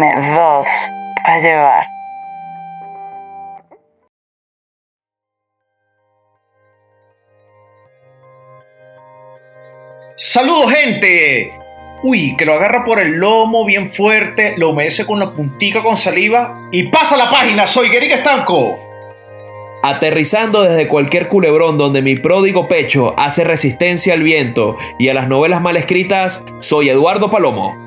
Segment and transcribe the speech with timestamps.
[0.00, 0.66] Dame dos
[1.22, 1.86] para llevar.
[10.16, 11.52] ¡Saludos, gente!
[12.02, 15.98] Uy, que lo agarra por el lomo bien fuerte, lo humedece con la puntica con
[15.98, 17.66] saliva y pasa la página.
[17.66, 18.78] Soy Geric Estanco.
[19.82, 25.28] Aterrizando desde cualquier culebrón donde mi pródigo pecho hace resistencia al viento y a las
[25.28, 27.79] novelas mal escritas, soy Eduardo Palomo.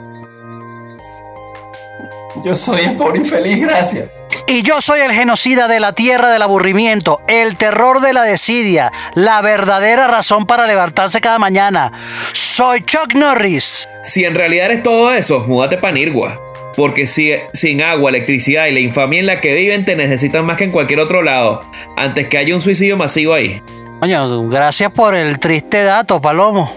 [2.44, 4.24] Yo soy el pobre infeliz, gracias.
[4.48, 8.92] Y yo soy el genocida de la tierra del aburrimiento, el terror de la desidia,
[9.14, 11.92] la verdadera razón para levantarse cada mañana.
[12.34, 13.88] Soy Chuck Norris.
[14.02, 16.40] Si en realidad eres todo eso, múdate pa' Nirgua.
[16.76, 20.58] Porque si, sin agua, electricidad y la infamia en la que viven te necesitan más
[20.58, 21.62] que en cualquier otro lado,
[21.96, 23.62] antes que haya un suicidio masivo ahí.
[24.00, 26.74] Coño, gracias por el triste dato, Palomo.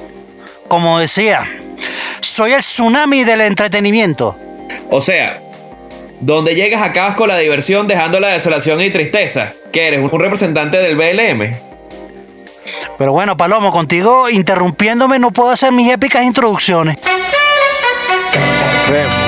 [0.69, 1.49] Como decía,
[2.21, 4.37] soy el tsunami del entretenimiento.
[4.91, 5.41] O sea,
[6.21, 9.53] donde llegas acabas con la diversión dejando la desolación y tristeza.
[9.73, 11.57] Que eres un representante del BLM.
[12.99, 16.99] Pero bueno, Palomo, contigo interrumpiéndome no puedo hacer mis épicas introducciones.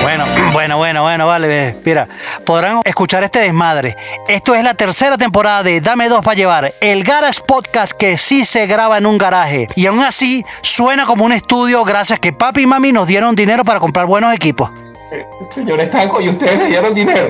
[0.01, 1.75] Bueno, bueno, bueno, bueno, vale.
[1.83, 2.07] Mira,
[2.45, 3.95] podrán escuchar este desmadre.
[4.27, 8.45] Esto es la tercera temporada de Dame Dos para Llevar, el Garage Podcast que sí
[8.45, 9.67] se graba en un garaje.
[9.75, 13.63] Y aún así suena como un estudio gracias que papi y mami nos dieron dinero
[13.63, 14.71] para comprar buenos equipos.
[15.49, 17.29] Señor Estanco, ¿y ustedes le dieron dinero?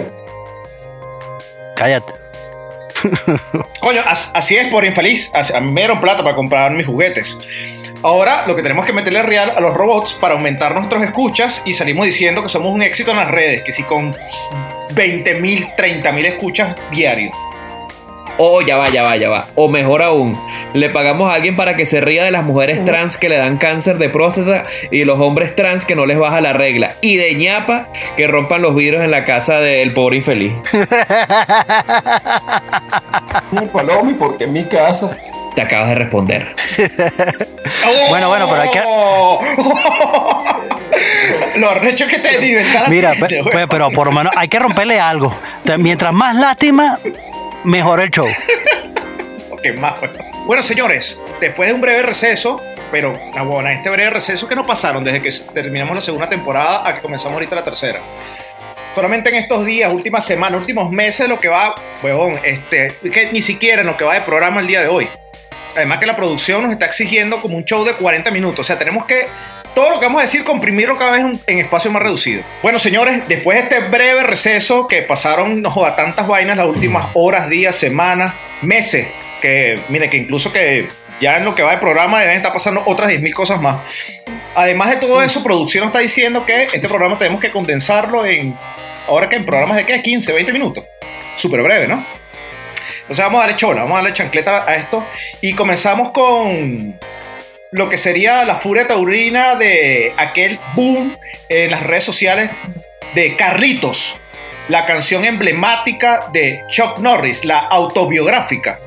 [1.76, 2.12] Cállate.
[3.80, 5.32] Coño, as- así es por infeliz.
[5.34, 7.38] A mí me dieron plata para comprar mis juguetes.
[8.04, 11.74] Ahora lo que tenemos que meterle real a los robots para aumentar nuestros escuchas y
[11.74, 14.16] salimos diciendo que somos un éxito en las redes, que si con
[14.94, 17.34] 20 mil, 30 mil escuchas diarios.
[18.42, 19.48] O ya va, ya va, ya va.
[19.56, 20.40] O mejor aún,
[20.74, 23.58] le pagamos a alguien para que se ría de las mujeres trans que le dan
[23.58, 26.94] cáncer de próstata y de los hombres trans que no les baja la regla.
[27.02, 30.54] Y de ñapa que rompan los vidrios en la casa del pobre infeliz.
[33.50, 35.16] Señor Palomo, ¿y por qué en mi casa?
[35.56, 36.56] Te acabas de responder.
[38.10, 38.82] Bueno, bueno, pero hay que-.
[41.60, 42.40] Lo arrecho que te.
[42.88, 45.36] Mira, pe- pe- pero por lo menos hay que romperle algo.
[45.78, 46.98] Mientras más lástima,
[47.64, 48.28] mejor el show.
[49.64, 50.00] ¿Qué más?
[50.00, 50.30] Bueno.
[50.46, 52.60] Bueno, señores, después de un breve receso,
[52.92, 56.88] pero ah, bueno, este breve receso que no pasaron desde que terminamos la segunda temporada
[56.88, 58.00] a que comenzamos ahorita la tercera.
[58.96, 63.42] Solamente en estos días, últimas semanas, últimos meses, lo que va, huevón, este, que ni
[63.42, 65.08] siquiera en lo que va de programa el día de hoy.
[65.76, 68.62] Además que la producción nos está exigiendo como un show de 40 minutos.
[68.62, 69.28] O sea, tenemos que
[69.76, 72.44] todo lo que vamos a decir comprimirlo cada vez en- en espacio más reducido.
[72.62, 77.08] Bueno, señores, después de este breve receso que pasaron, no joda, tantas vainas las últimas
[77.14, 79.08] horas, días, semanas, meses,
[79.42, 80.88] que mire que incluso que
[81.22, 83.78] ya en lo que va de programa deben estar pasando otras 10.000 cosas más.
[84.56, 88.56] Además de todo eso, producción nos está diciendo que este programa tenemos que condensarlo en,
[89.08, 90.84] ahora que en programas de qué, 15, 20 minutos.
[91.38, 92.04] Súper breve, ¿no?
[93.02, 95.04] Entonces vamos a darle chola, vamos a darle chancleta a esto.
[95.42, 96.98] Y comenzamos con
[97.72, 101.16] lo que sería la furia taurina de aquel boom
[101.50, 102.50] en las redes sociales
[103.14, 104.16] de Carlitos,
[104.70, 108.78] la canción emblemática de Chuck Norris, la autobiográfica.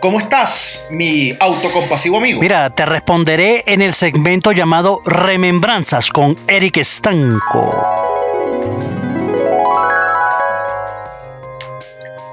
[0.00, 2.40] ¿Cómo estás, mi autocompasivo amigo?
[2.40, 7.99] Mira, te responderé en el segmento llamado Remembranzas con Eric Estanco.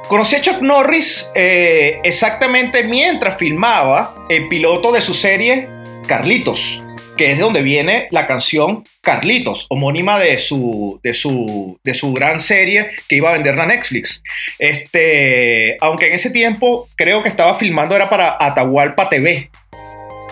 [0.07, 5.67] Conocí a Chuck Norris eh, exactamente mientras filmaba el piloto de su serie
[6.07, 6.81] Carlitos,
[7.17, 12.13] que es de donde viene la canción Carlitos, homónima de su, de su, de su
[12.13, 14.23] gran serie que iba a vender la Netflix.
[14.59, 19.49] Este, aunque en ese tiempo creo que estaba filmando era para Atahualpa TV,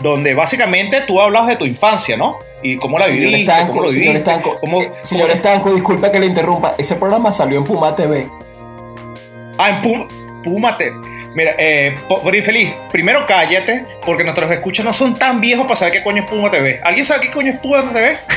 [0.01, 2.37] donde básicamente tú hablabas de tu infancia, ¿no?
[2.63, 6.19] Y cómo la viviste, cómo Estanco, lo señor Estanco, cómo- eh, señor Estanco, disculpe que
[6.21, 6.75] le interrumpa.
[6.77, 8.29] Ese programa salió en Puma TV.
[9.57, 10.07] Ah, en Puma,
[10.43, 10.91] Puma te-
[11.35, 15.75] Mira, eh, po- por infeliz, primero cállate, porque nuestros escuchas no son tan viejos para
[15.75, 16.79] saber qué coño es Puma TV.
[16.83, 18.17] ¿Alguien sabe qué coño es Puma TV?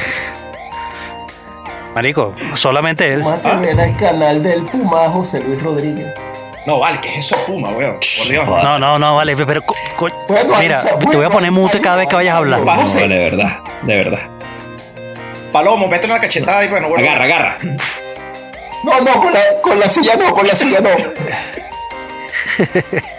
[1.95, 3.21] Marico, solamente él.
[3.23, 3.59] Puma Ah.
[3.61, 6.15] TV era el canal del Puma José Luis Rodríguez.
[6.67, 7.99] No, vale, ¿qué es eso Puma, weón?
[8.19, 8.47] Por Dios.
[8.47, 9.63] No, no, no, vale, pero
[10.29, 12.61] Bueno, mira, te voy a poner mute cada vez que vayas a hablar.
[12.61, 14.19] No, vale, de verdad, de verdad.
[15.53, 17.09] Palomo, vete una cachetada y bueno, bueno.
[17.09, 17.59] Agarra, agarra.
[18.85, 20.91] No, no, con la, con la silla no, con la silla no.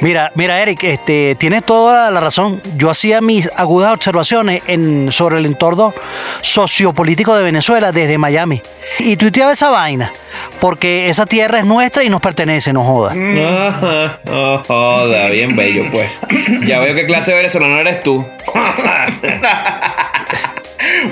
[0.00, 2.60] Mira, mira, Eric, este, tienes toda la razón.
[2.76, 5.92] Yo hacía mis agudas observaciones en, sobre el entorno
[6.42, 8.60] sociopolítico de Venezuela desde Miami.
[8.98, 10.12] Y tuiteaba esa vaina,
[10.60, 13.16] porque esa tierra es nuestra y nos pertenece, no jodas.
[13.16, 16.10] Ajá, oh, joda, bien bello, pues.
[16.66, 18.24] Ya veo qué clase de venezolano eres tú.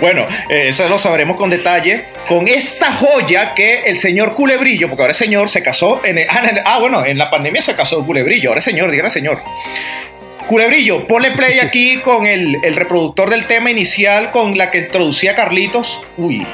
[0.02, 2.04] Bueno, eh, eso lo sabremos con detalle.
[2.28, 6.18] Con esta joya que el señor Culebrillo, porque ahora es señor, se casó en.
[6.18, 8.90] el- ah, en el- ah, bueno, en la pandemia se casó Culebrillo, ahora es señor,
[8.90, 9.38] dígale señor.
[10.48, 15.34] Culebrillo, ponle play aquí con el, el reproductor del tema inicial con la que introducía
[15.36, 16.02] Carlitos.
[16.16, 16.44] Uy.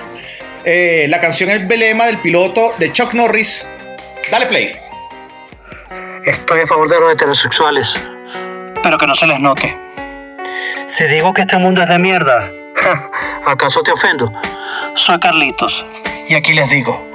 [0.65, 3.67] Eh, la canción El Belema del piloto de Chuck Norris.
[4.31, 4.73] Dale play.
[6.27, 7.99] Estoy a favor de los heterosexuales.
[8.83, 9.75] Pero que no se les note.
[10.89, 12.51] Si digo que este mundo es de mierda,
[13.47, 14.33] ¿acaso te ofendo?
[14.95, 15.85] Soy Carlitos
[16.29, 17.08] y aquí les digo.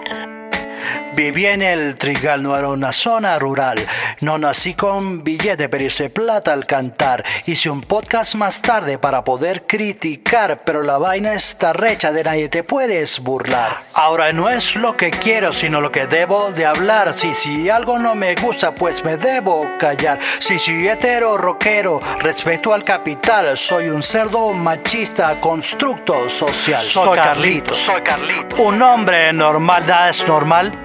[1.15, 3.77] Viví en el Trigal, no era una zona rural.
[4.21, 7.23] No nací con billete, pero hice plata al cantar.
[7.45, 12.49] Hice un podcast más tarde para poder criticar, pero la vaina está recha, de nadie
[12.49, 13.83] te puedes burlar.
[13.93, 17.13] Ahora no es lo que quiero, sino lo que debo de hablar.
[17.13, 20.19] Si, si algo no me gusta, pues me debo callar.
[20.39, 23.55] Si soy hetero rockero, respeto al capital.
[23.55, 26.81] Soy un cerdo machista, constructo social.
[26.81, 28.59] Soy Carlitos, soy Carlitos.
[28.59, 30.82] Un hombre normal, nada es normal.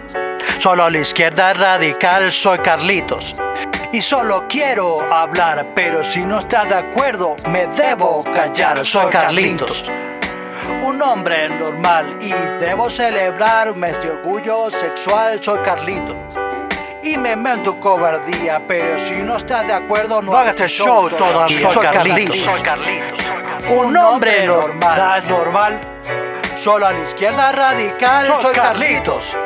[0.58, 3.37] Solo a la izquierda radical soy Carlitos.
[3.93, 8.84] Y solo quiero hablar, pero si no está de acuerdo, me debo callar.
[8.84, 9.90] Soy Carlitos.
[10.82, 15.40] Un hombre normal y debo celebrar un mes de orgullo sexual.
[15.40, 16.16] Soy Carlitos.
[17.05, 21.70] Y me mento cobardía, pero si no estás de acuerdo, no, hagas este show todavía.
[21.70, 22.37] Soy Carlitos.
[22.37, 23.31] Soy Carlitos.
[23.70, 25.22] Un hombre normal.
[25.28, 25.81] Normal.
[26.56, 29.37] Solo a la izquierda radical soy, Carlitos.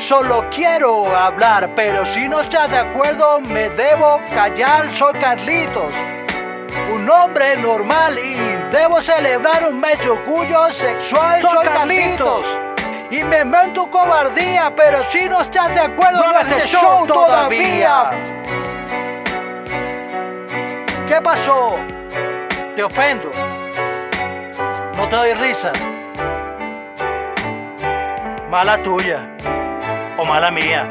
[0.00, 4.90] Solo quiero hablar, pero si no estás de acuerdo, me debo callar.
[4.94, 5.92] Soy Carlitos.
[6.90, 8.34] Un hombre normal y
[8.72, 11.42] debo celebrar un mes de orgullo sexual.
[11.42, 12.42] Soy, Carlitos.
[13.10, 18.10] Y me mento cobardía, pero si no estás de acuerdo, no este show todavía.
[21.06, 21.76] ¿Qué pasó?
[22.74, 23.30] Te ofendo.
[24.96, 25.72] No te doy risa.
[28.48, 29.28] Mala tuya.
[30.20, 30.82] O mala mía.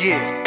[0.00, 0.40] Yeah.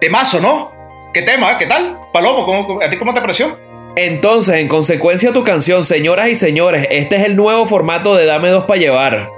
[0.00, 0.72] Temazo, ¿no?
[1.12, 1.58] ¿Qué tema?
[1.58, 1.98] ¿Qué tal?
[2.12, 3.65] Palomo, ¿cómo- ¿a ti cómo te pareció?
[3.96, 8.26] Entonces, en consecuencia a tu canción, señoras y señores, este es el nuevo formato de
[8.26, 9.30] Dame dos para llevar.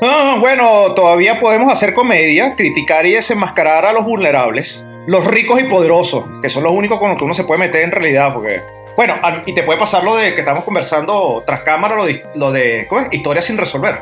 [0.00, 5.64] Ah, bueno, todavía podemos hacer comedia, criticar y desenmascarar a los vulnerables, los ricos y
[5.64, 8.62] poderosos, que son los únicos con los que uno se puede meter en realidad, porque...
[8.96, 12.52] Bueno, y te puede pasar lo de que estamos conversando tras cámara, lo de, lo
[12.52, 13.08] de ¿cómo es?
[13.10, 13.98] historias sin resolver,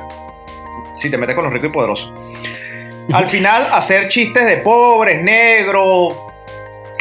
[0.95, 2.13] si te metes con los ricos y poderosos.
[3.13, 6.32] Al final, hacer chistes de pobres, negros,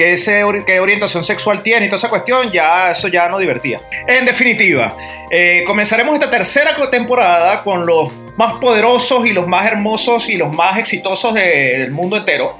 [0.01, 3.77] qué, ese qué orientación sexual tiene y toda esa cuestión, ya eso ya no divertía.
[4.07, 4.95] En definitiva,
[5.29, 10.51] eh, comenzaremos esta tercera temporada con los más poderosos y los más hermosos y los
[10.53, 12.57] más exitosos de- del mundo entero.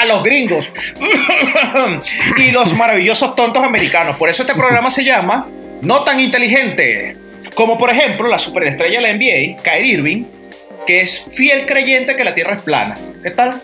[0.00, 0.68] a los gringos.
[2.36, 4.16] y los maravillosos tontos americanos.
[4.16, 5.46] Por eso este programa se llama
[5.82, 7.16] No tan inteligente.
[7.54, 10.24] Como por ejemplo la superestrella de la NBA, Kyrie Irving,
[10.86, 12.94] que es fiel creyente que la Tierra es plana.
[13.22, 13.60] ¿Qué tal?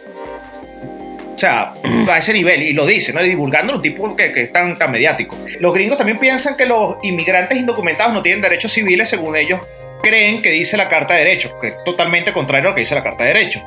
[1.36, 1.74] O sea,
[2.10, 3.22] a ese nivel, y lo dice, ¿no?
[3.22, 5.36] Divulgando un tipo que, que es tan, tan mediático.
[5.60, 9.60] Los gringos también piensan que los inmigrantes indocumentados no tienen derechos civiles según ellos
[10.02, 12.94] creen que dice la Carta de Derechos, que es totalmente contrario a lo que dice
[12.94, 13.62] la Carta de Derechos.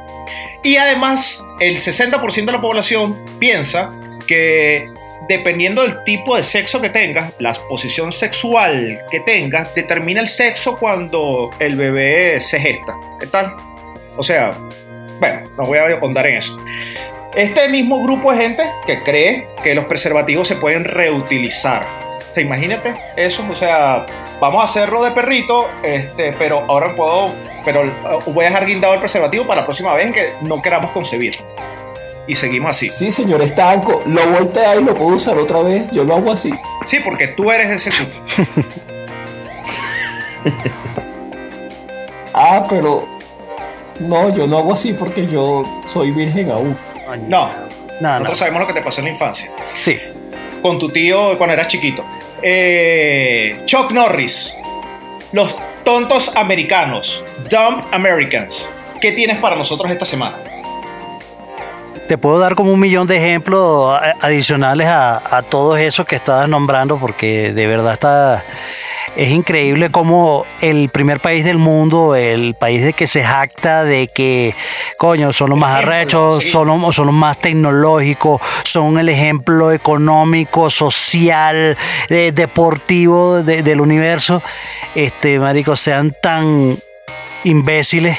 [0.63, 3.91] Y además, el 60% de la población piensa
[4.27, 4.89] que
[5.27, 10.75] dependiendo del tipo de sexo que tengas, la posición sexual que tengas, determina el sexo
[10.77, 12.95] cuando el bebé se gesta.
[13.19, 13.53] ¿Qué tal?
[14.17, 14.51] O sea,
[15.19, 16.57] bueno, no voy a ahondar en eso.
[17.39, 21.87] Este mismo grupo de gente que cree que los preservativos se pueden reutilizar.
[22.33, 24.05] Sea, imagínate eso, o sea,
[24.41, 27.29] vamos a hacerlo de perrito, este, pero ahora puedo,
[27.63, 30.61] pero uh, voy a dejar guindado el preservativo para la próxima vez en que no
[30.61, 31.37] queramos concebir.
[32.27, 32.89] Y seguimos así.
[32.89, 35.89] Sí, señor Estanco, lo voltea y lo puedo usar otra vez.
[35.93, 36.53] Yo lo hago así.
[36.87, 38.19] Sí, porque tú eres ese grupo.
[42.31, 43.05] Ah, pero.
[44.01, 46.77] No, yo no hago así porque yo soy virgen aún.
[47.17, 47.51] No, No,
[48.01, 48.11] no.
[48.13, 49.49] nosotros sabemos lo que te pasó en la infancia.
[49.79, 49.97] Sí.
[50.61, 52.03] Con tu tío cuando eras chiquito.
[52.41, 54.55] Eh, Chuck Norris.
[55.31, 57.23] Los tontos americanos.
[57.49, 58.69] Dumb Americans.
[59.01, 60.35] ¿Qué tienes para nosotros esta semana?
[62.07, 66.49] Te puedo dar como un millón de ejemplos adicionales a, a todos esos que estabas
[66.49, 68.43] nombrando porque de verdad está,
[69.15, 74.07] es increíble como el primer país del mundo, el país de que se jacta de
[74.13, 74.53] que,
[74.97, 80.69] coño, son los más arrechos, son los, son los más tecnológicos, son el ejemplo económico,
[80.69, 81.75] social,
[82.09, 84.41] eh, deportivo de- del universo,
[84.95, 86.77] este, marico, sean tan
[87.43, 88.17] imbéciles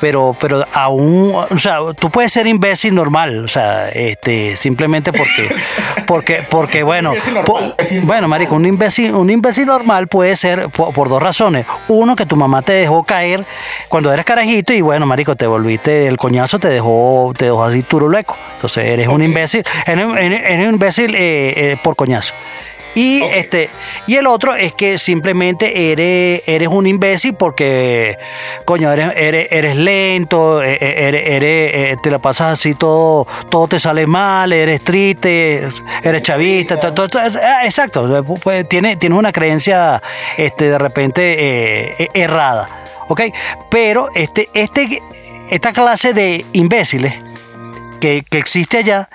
[0.00, 5.48] pero pero aún o sea tú puedes ser imbécil normal o sea este simplemente porque
[6.06, 7.12] porque porque bueno
[7.44, 7.60] po-
[8.02, 11.66] bueno marico un imbécil un imbécil normal puede ser po- por, dos razones.
[11.88, 13.44] Uno que tu mamá te dejó caer
[13.88, 17.82] cuando eres carajito y bueno marico te volviste el coñazo te dejó te dejó así
[17.82, 22.34] turuleco entonces eres un imbécil eres, eres- eres un imbécil eh, eh, por coñazo
[22.94, 23.70] y este
[24.06, 28.16] y el otro es que simplemente eres, eres un imbécil porque
[28.64, 33.26] coño eres, eres, eres lento, e- e- eres, eres, eh, te la pasas así todo,
[33.50, 35.68] todo te sale mal, eres triste,
[36.02, 36.78] eres chavista,
[37.42, 40.02] ah, exacto, pues, tiene, tienes una creencia
[40.36, 42.68] este, de repente eh, eh, errada,
[43.08, 43.22] ¿ok?
[43.70, 45.02] Pero este, este,
[45.50, 47.18] esta clase de imbéciles
[48.00, 49.08] que, que existe allá,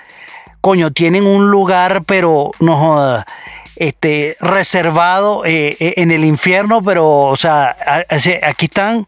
[0.60, 3.26] coño, tienen un lugar, pero no joda,
[3.80, 7.74] este, reservado eh, eh, en el infierno, pero, o sea,
[8.42, 9.06] aquí están.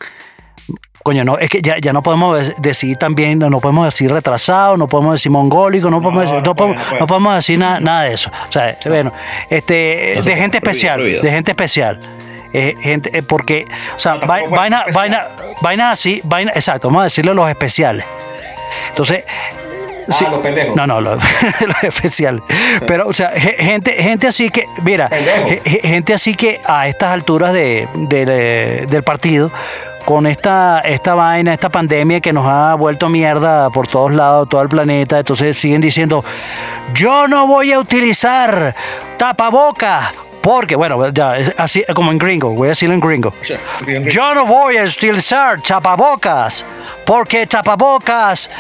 [1.05, 4.87] Coño, no, es que ya, ya no podemos decir también, no, podemos decir retrasado, no
[4.89, 7.01] podemos decir mongólico, no podemos, decir- no podemos, no puede.
[7.01, 8.31] no podemos decir nada, nada de eso.
[8.49, 9.13] O sea, bueno,
[9.51, 11.23] este, de gente especial, prohibido.
[11.23, 12.01] de gente especial.
[12.55, 15.27] Eh, gente, eh, porque, o sea, vaina, vaina,
[15.61, 18.07] vaina así, vaina, exacto, vamos a decirle los especiales.
[18.91, 19.25] Entonces,
[20.13, 20.25] Sí.
[20.31, 20.77] los pendejos.
[20.77, 21.21] no, no, lo, lo
[21.83, 22.43] especial.
[22.87, 25.49] Pero, o sea, ge- gente, gente así que, mira, Pendejo.
[25.83, 29.51] gente así que a estas alturas de, de- de- del partido,
[30.05, 34.61] con esta, esta vaina, esta pandemia que nos ha vuelto mierda por todos lados, todo
[34.63, 36.25] el planeta, entonces siguen diciendo,
[36.93, 38.75] yo no voy a utilizar
[39.17, 40.13] tapabocas.
[40.43, 43.33] Porque, bueno, ya, así como en gringo, voy a decirlo en gringo.
[43.47, 44.09] Sí, en gringo.
[44.09, 46.65] Yo no voy a utilizar tapabocas
[47.07, 48.51] porque tapabocas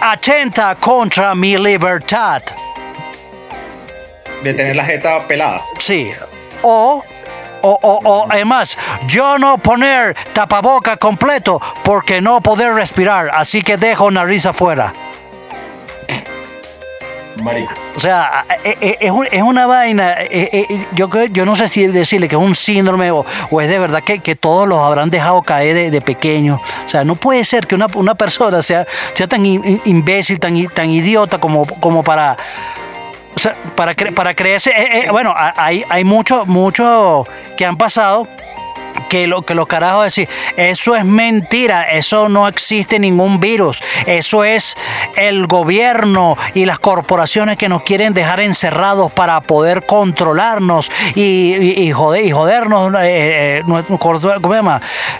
[0.00, 2.42] atenta contra mi libertad.
[4.44, 5.60] De tener la jeta pelada.
[5.78, 6.12] Sí.
[6.62, 7.02] O,
[7.62, 13.76] o, o, o, además, yo no poner tapaboca completo porque no poder respirar, así que
[13.76, 14.92] dejo nariz afuera.
[17.42, 17.72] Marico.
[17.96, 20.12] O sea, eh, eh, es, un- es una vaina.
[20.20, 23.24] eh, eh, yo, yo no sé si decirle que es un síndrome o,
[23.60, 26.60] es de verdad que, todos los habrán dejado caer de, de pequeños.
[26.86, 28.86] O sea, no puede ser que una, una persona sea,
[29.28, 30.56] tan imbécil, tan,
[30.90, 31.66] idiota como,
[32.02, 32.36] para.
[33.74, 34.70] Para, cre- para creerse.
[34.70, 36.46] eh, eh, bueno, hay, hay muchos
[37.56, 38.28] que han pasado
[39.08, 44.44] que lo que los carajos decir, eso es mentira, eso no existe ningún virus, eso
[44.44, 44.76] es
[45.16, 51.82] el gobierno y las corporaciones que nos quieren dejar encerrados para poder controlarnos y, y,
[51.82, 53.62] y joder, y jodernos, eh, eh.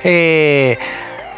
[0.04, 0.78] Eh,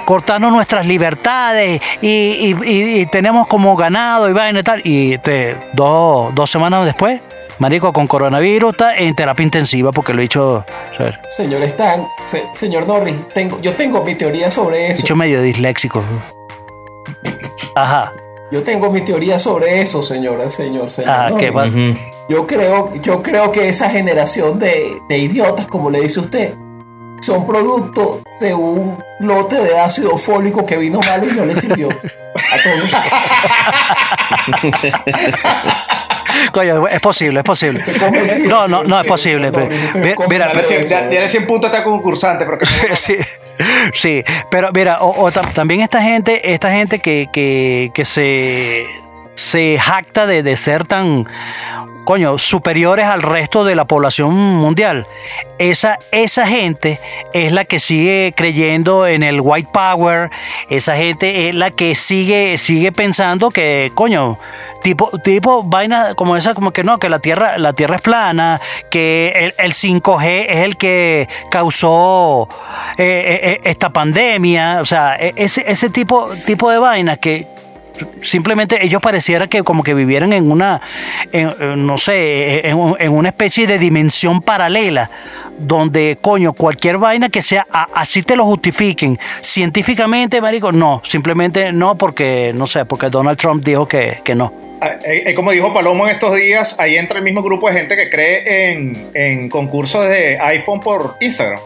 [0.04, 4.80] cortarnos nuestras libertades y, tenemos como ganado y vaina y tal.
[4.84, 7.20] Y te- dos, dos semanas después,
[7.58, 10.64] marico, con coronavirus está en terapia intensiva porque lo he dicho,
[11.30, 15.02] Señor Stan, se- señor Norris, tengo, yo tengo mi teoría sobre eso.
[15.02, 16.02] Dicho medio disléxico.
[17.74, 18.12] Ajá.
[18.52, 21.10] Yo tengo mi teoría sobre eso, señora, señor, señor.
[21.10, 21.44] Ah, Norris.
[21.44, 21.98] qué va- Ujú.
[22.28, 26.54] Yo creo, yo creo que esa generación de, de idiotas, como le dice usted,
[27.20, 31.88] son producto de un lote de ácido fólico que vino malo y no le sirvió.
[32.34, 32.90] A todos.
[36.52, 37.82] Coño, es posible, es posible.
[38.46, 39.50] No, no, no es posible.
[40.28, 43.16] Mira, Dale 100 puntos a esta concursante, pero que sí,
[43.92, 48.84] sí, pero mira, o, o tam- también esta gente, esta gente que, que, que se,
[49.34, 51.26] se jacta de, de ser tan,
[52.04, 55.06] coño, superiores al resto de la población mundial.
[55.58, 57.00] Esa, esa gente
[57.32, 60.30] es la que sigue creyendo en el white power,
[60.68, 64.38] esa gente es la que sigue, sigue pensando que, coño,
[64.82, 68.60] tipo, tipo vaina como esa, como que no, que la tierra, la tierra es plana,
[68.90, 72.48] que el, el 5G es el que causó
[72.98, 77.46] eh, eh, esta pandemia, o sea, e- ese, ese tipo, tipo de vainas que
[78.22, 80.80] simplemente ellos pareciera que como que vivieran en una,
[81.32, 85.10] en, en, no sé, en, un- en una especie de dimensión paralela,
[85.58, 91.96] donde, coño, cualquier vaina que sea, así te lo justifiquen, científicamente, marico, no, simplemente no,
[91.96, 94.52] porque, no sé, porque Donald Trump dijo que, que no.
[94.80, 97.74] Ah, eh, eh, como dijo Palomo en estos días, ahí entra el mismo grupo de
[97.74, 101.60] gente que cree en, en concursos de iPhone por Instagram.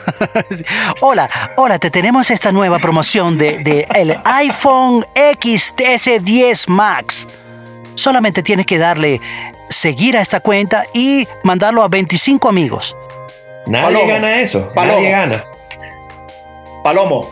[1.00, 7.26] Hola, hola, te tenemos esta nueva promoción de, de el iPhone XS 10 Max.
[7.94, 9.20] Solamente tienes que darle
[9.68, 12.96] seguir a esta cuenta y mandarlo a 25 amigos.
[13.66, 14.06] Nadie Palomo.
[14.08, 14.70] gana eso.
[14.74, 14.98] Palomo.
[14.98, 15.44] Nadie gana.
[16.82, 17.28] Palomo,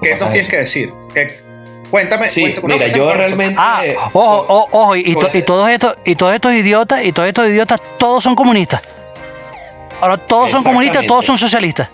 [0.00, 0.92] ¿qué nos tienes que decir?
[1.14, 1.40] ¿Qué-
[1.90, 2.26] Cuéntame.
[2.30, 3.58] Sí, cuéntame- mira, cuéntame yo realmente.
[3.60, 7.04] Ah, eh, ojo, ojo, ojo, y, to- con- y todos estos, y todos estos idiotas,
[7.04, 8.80] y todos estos idiotas, todos son comunistas.
[10.02, 11.88] Ahora todos son comunistas, todos son socialistas.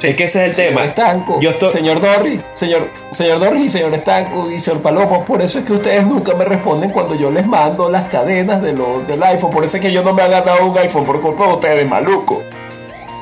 [0.00, 0.84] Es que ese es el Señor tema.
[0.86, 5.42] Estanco, Yo estoy- señor Dorri, señor, señor Dorri y señor Estanco y señor Palomo, por
[5.42, 9.00] eso es que ustedes nunca me responden cuando yo les mando las cadenas de lo,
[9.00, 11.46] del iPhone, por eso es que yo no me he ganado un iPhone por culpa
[11.48, 12.42] de ustedes, maluco.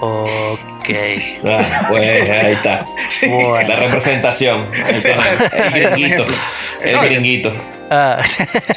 [0.00, 0.90] Ok.
[1.44, 2.84] Ah, pues ahí está.
[3.26, 3.68] Bueno.
[3.68, 4.66] La representación.
[4.74, 6.26] El gringuito.
[6.82, 7.52] El gringuito.
[7.90, 8.20] Ah,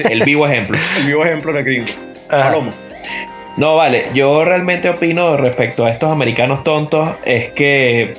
[0.10, 0.77] El vivo ejemplo.
[0.98, 1.91] El vivo ejemplo de gringo.
[2.29, 2.43] Ajá.
[2.46, 2.72] Palomo.
[3.58, 8.13] No, vale, yo realmente opino respecto a estos americanos tontos es que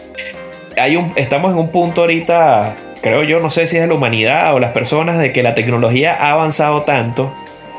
[0.77, 4.55] hay un, estamos en un punto ahorita, creo yo, no sé si es la humanidad
[4.55, 7.33] o las personas, de que la tecnología ha avanzado tanto,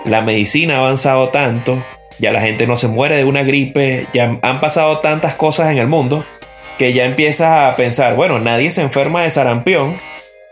[0.05, 1.77] la medicina ha avanzado tanto,
[2.19, 5.77] ya la gente no se muere de una gripe, ya han pasado tantas cosas en
[5.77, 6.23] el mundo
[6.77, 9.95] que ya empiezas a pensar, bueno, nadie se enferma de sarampión,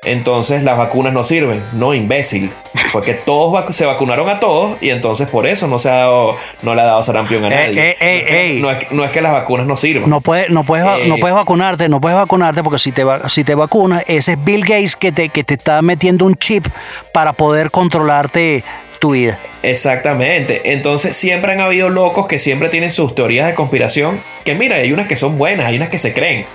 [0.04, 1.62] entonces las vacunas no sirven.
[1.74, 2.50] No, imbécil.
[2.92, 6.38] Fue que todos se vacunaron a todos y entonces por eso no se ha dado,
[6.62, 7.92] no le ha dado sarampión a nadie.
[7.92, 8.62] ey, ey, ey.
[8.62, 10.10] No, es que, no es que las vacunas no sirvan.
[10.10, 11.08] no puedes, no puedes, va- Eh.
[11.08, 14.44] no puedes vacunarte, no puedes vacunarte porque si te, va- si te vacunas, ese es
[14.44, 16.66] Bill Gates que te, que te está metiendo un chip
[17.14, 18.64] para poder controlarte
[19.00, 19.38] tu vida.
[19.64, 20.74] Exactamente.
[20.74, 24.20] Entonces siempre han habido locos que siempre tienen sus teorías de conspiración.
[24.46, 26.46] Que mira, hay unas que son buenas, hay unas que se creen.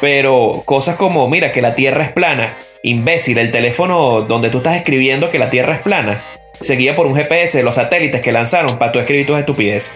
[0.00, 2.50] Pero cosas como, mira, que la Tierra es plana.
[2.84, 6.20] Imbécil, el teléfono donde tú estás escribiendo que la Tierra es plana.
[6.60, 9.90] Seguía por un GPS de los satélites que lanzaron para tú escribir tus estupideces.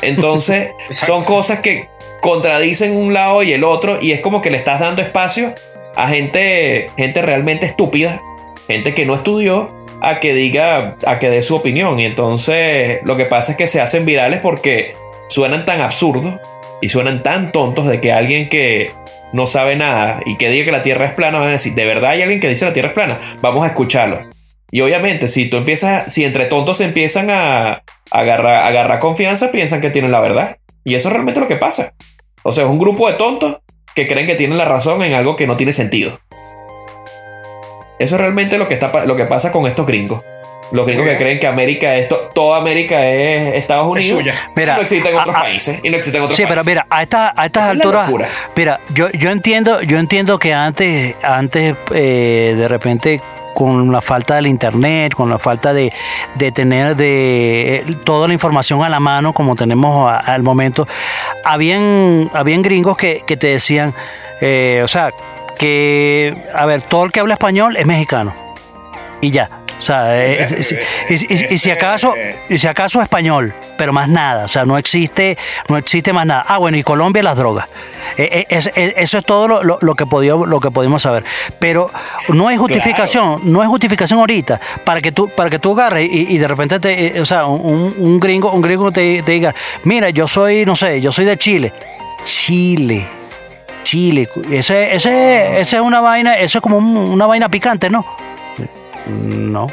[0.00, 1.88] Entonces, son cosas que
[2.20, 3.98] contradicen un lado y el otro.
[4.00, 5.52] Y es como que le estás dando espacio
[5.96, 8.22] a gente, gente realmente estúpida,
[8.68, 9.68] gente que no estudió,
[10.00, 11.98] a que diga, a que dé su opinión.
[11.98, 14.94] Y entonces lo que pasa es que se hacen virales porque
[15.28, 16.34] suenan tan absurdos
[16.80, 18.92] y suenan tan tontos de que alguien que
[19.32, 21.84] no sabe nada y que diga que la Tierra es plana van a decir, ¿de
[21.84, 23.20] verdad hay alguien que dice la Tierra es plana?
[23.40, 24.28] Vamos a escucharlo.
[24.72, 29.90] Y obviamente, si tú empiezas, si entre tontos se empiezan a, agarrar, confianza, piensan que
[29.90, 30.58] tienen la verdad.
[30.84, 31.94] Y eso es realmente lo que pasa.
[32.42, 33.58] O sea, es un grupo de tontos
[33.94, 36.18] que creen que tienen la razón en algo que no tiene sentido.
[37.98, 40.22] Eso es realmente lo que, está, lo que pasa con estos gringos.
[40.72, 44.34] Los gringos que creen que América es to- toda América es Estados Es Unidos.
[44.54, 45.80] Mira, y no existen otros a- países.
[45.82, 48.10] Y no existen otros Sí, pero mira, a, esta- a estas Es alturas,
[48.56, 53.20] mira, yo, yo entiendo, yo entiendo que antes, antes eh, de repente
[53.54, 55.92] con la falta del internet, con la falta de,
[56.36, 60.86] de tener de eh, toda la información a la mano como tenemos al momento,
[61.44, 63.92] habían, habían gringos que, que te decían,
[64.40, 65.10] eh, o sea,
[65.58, 68.34] que, a ver, todo el que habla español es mexicano.
[69.20, 69.50] Y ya.
[69.80, 70.76] O sea, eh, es-
[71.08, 72.14] es- y si acaso,
[72.50, 74.44] y si acaso español, pero más nada.
[74.44, 75.36] O sea, no existe,
[75.68, 76.44] no existe más nada.
[76.46, 77.66] Ah, bueno, y Colombia las drogas.
[78.18, 81.00] Eh, eh, es- es- eso es todo lo, lo- lo que podíamos, lo que podíamos
[81.00, 81.24] saber.
[81.58, 81.90] Pero
[82.28, 86.26] no hay justificación, no hay justificación ahorita para que tú, para que tú agarres y,
[86.34, 89.54] y de repente te, eh, o sea, un, un gringo, un gringo te, te diga,
[89.84, 91.72] mira, yo soy, no sé, yo soy de Chile.
[92.24, 93.06] Chile.
[93.82, 94.28] Chile.
[94.50, 98.04] Ese, ese, ese es una vaina, eso es como un- una vaina picante, ¿no?
[99.06, 99.66] No.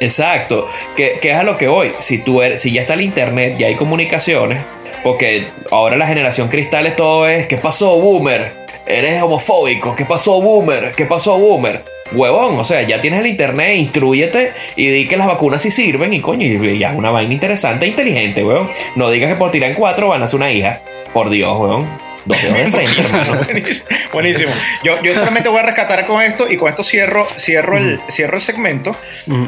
[0.00, 1.92] Exacto, que, que es a lo que voy.
[2.00, 4.58] Si tú eres, si ya está el internet, ya hay comunicaciones,
[5.04, 8.50] porque ahora la generación cristales todo es ¿qué pasó, boomer?
[8.84, 10.90] Eres homofóbico, ¿qué pasó, boomer?
[10.96, 11.82] ¿Qué pasó, boomer?
[12.14, 16.12] Huevón, o sea, ya tienes el internet, instruyete y di que las vacunas sí sirven
[16.12, 18.68] y coño, ya es una vaina interesante e inteligente, huevón.
[18.96, 20.80] No digas que por tirar en cuatro van a hacer una hija.
[21.14, 21.86] Por Dios, huevón.
[22.24, 23.44] Dos dedos de frente, hermano.
[23.44, 23.86] Buenísimo.
[24.12, 24.52] Buenísimo.
[24.84, 28.36] Yo, yo solamente voy a rescatar con esto y con esto cierro, cierro, el, cierro
[28.36, 28.96] el segmento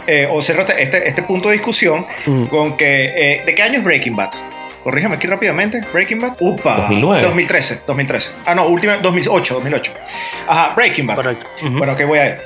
[0.07, 2.07] eh, o cierro este, este, este punto de discusión
[2.51, 4.31] con que eh, ¿de qué año es Breaking Bad?
[4.83, 5.81] Corrígeme aquí rápidamente.
[5.93, 6.37] Breaking Bad.
[6.41, 6.77] Upa.
[6.77, 7.23] 2009.
[7.23, 7.81] 2013.
[7.87, 8.31] 2013.
[8.45, 8.99] Ah, no, última.
[8.99, 9.55] 2008.
[9.55, 9.93] 2008.
[10.47, 11.17] Ajá, Breaking Bad.
[11.17, 11.47] Correcto.
[11.63, 11.79] Ujú.
[11.79, 12.39] Bueno, que voy a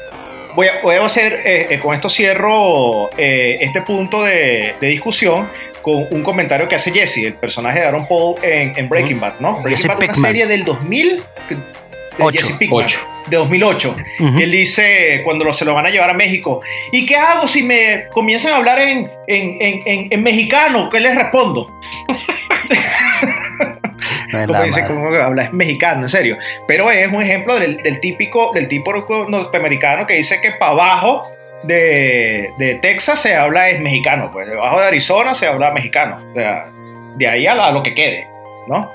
[0.55, 4.89] Voy a, voy a hacer, eh, eh, con esto cierro eh, este punto de, de
[4.89, 5.49] discusión
[5.93, 9.35] con un comentario que hace Jesse, el personaje de Aaron Paul en, en Breaking Bad,
[9.41, 9.55] ¿no?
[9.63, 11.17] Breaking Jesse Bad es una serie del 2000,
[11.49, 11.57] de
[12.21, 12.39] Ocho.
[12.47, 12.99] Jesse Pinkman, Ocho.
[13.29, 13.97] de 2008.
[14.21, 14.39] Ujú.
[14.39, 16.61] Y él dice, cuando lo, se lo van a llevar a México,
[16.93, 20.89] ¿y qué hago si me comienzan a hablar en, en, en, en- mexicano?
[20.91, 21.71] ¿Qué les respondo?
[24.33, 26.37] No como dice, como habla es mexicano, en serio.
[26.67, 28.93] Pero es un ejemplo del, del típico, del tipo
[29.29, 31.27] norteamericano que dice que para abajo
[31.65, 36.21] de, de Texas se habla es mexicano, pues debajo de Arizona se habla mexicano.
[36.31, 36.67] O sea,
[37.17, 38.27] de ahí a, la- a lo que quede,
[38.69, 38.91] ¿no?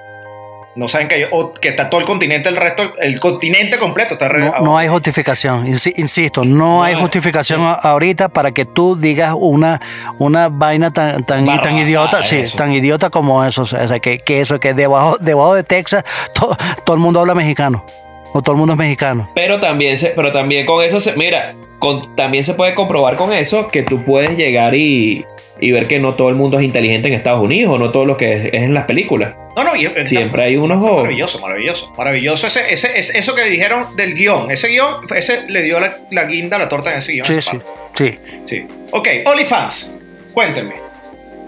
[0.75, 4.13] No saben que, hay, o- que está todo el continente, el resto, el continente completo
[4.15, 8.95] está No, no hay justificación, Insi- insisto, no, hay hay justificación ahorita para que tú
[8.95, 9.79] digas una,
[10.17, 12.57] una vaina tan, tan, tan idiota, sí, eso.
[12.57, 16.57] tan idiota como eso, o sea, que, que eso, que debajo, debajo de Texas to-
[16.83, 17.85] todo el mundo habla mexicano,
[18.33, 19.29] o todo el mundo es mexicano.
[19.35, 23.31] Pero también, se, pero también con eso, se, mira, con- también se puede comprobar con
[23.33, 25.23] eso que tú puedes llegar y,
[25.61, 28.05] y ver que no todo el mundo es inteligente en Estados Unidos, o no todo
[28.05, 29.37] lo que es, es en las películas.
[29.55, 30.81] No, no, y- Siempre hay unos...
[30.81, 32.47] Está Maravilloso, maravilloso, maravilloso.
[32.47, 36.23] Ese, ese, ese- eso que dijeron del guion, ese guion, ese le dio la, la
[36.25, 37.25] guinda a la torta en ese guion.
[37.25, 37.57] Sí, sí,
[37.95, 38.17] sí.
[38.47, 38.65] Sí.
[38.91, 39.91] Ok, OnlyFans,
[40.33, 40.73] cuéntenme.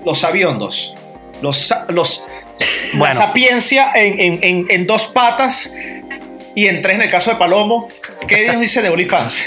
[0.05, 0.93] Los sabiondos,
[1.41, 2.23] los, los,
[2.93, 3.15] la Bueno.
[3.15, 5.73] sapiencia en, en- en- en dos patas
[6.55, 7.87] y en tres en el caso de Palomo.
[8.27, 9.43] ¿Qué Dios dice de OnlyFans?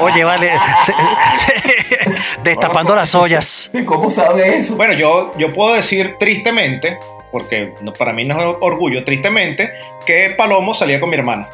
[0.00, 0.92] Oye, vale, se-
[1.34, 2.10] se-
[2.42, 3.70] destapando las ollas.
[3.86, 4.76] ¿Cómo sabe eso?
[4.76, 6.98] Bueno, yo, yo puedo decir tristemente,
[7.32, 9.70] porque no- para mí no es orgullo, tristemente,
[10.06, 11.48] que Palomo salía con mi hermana.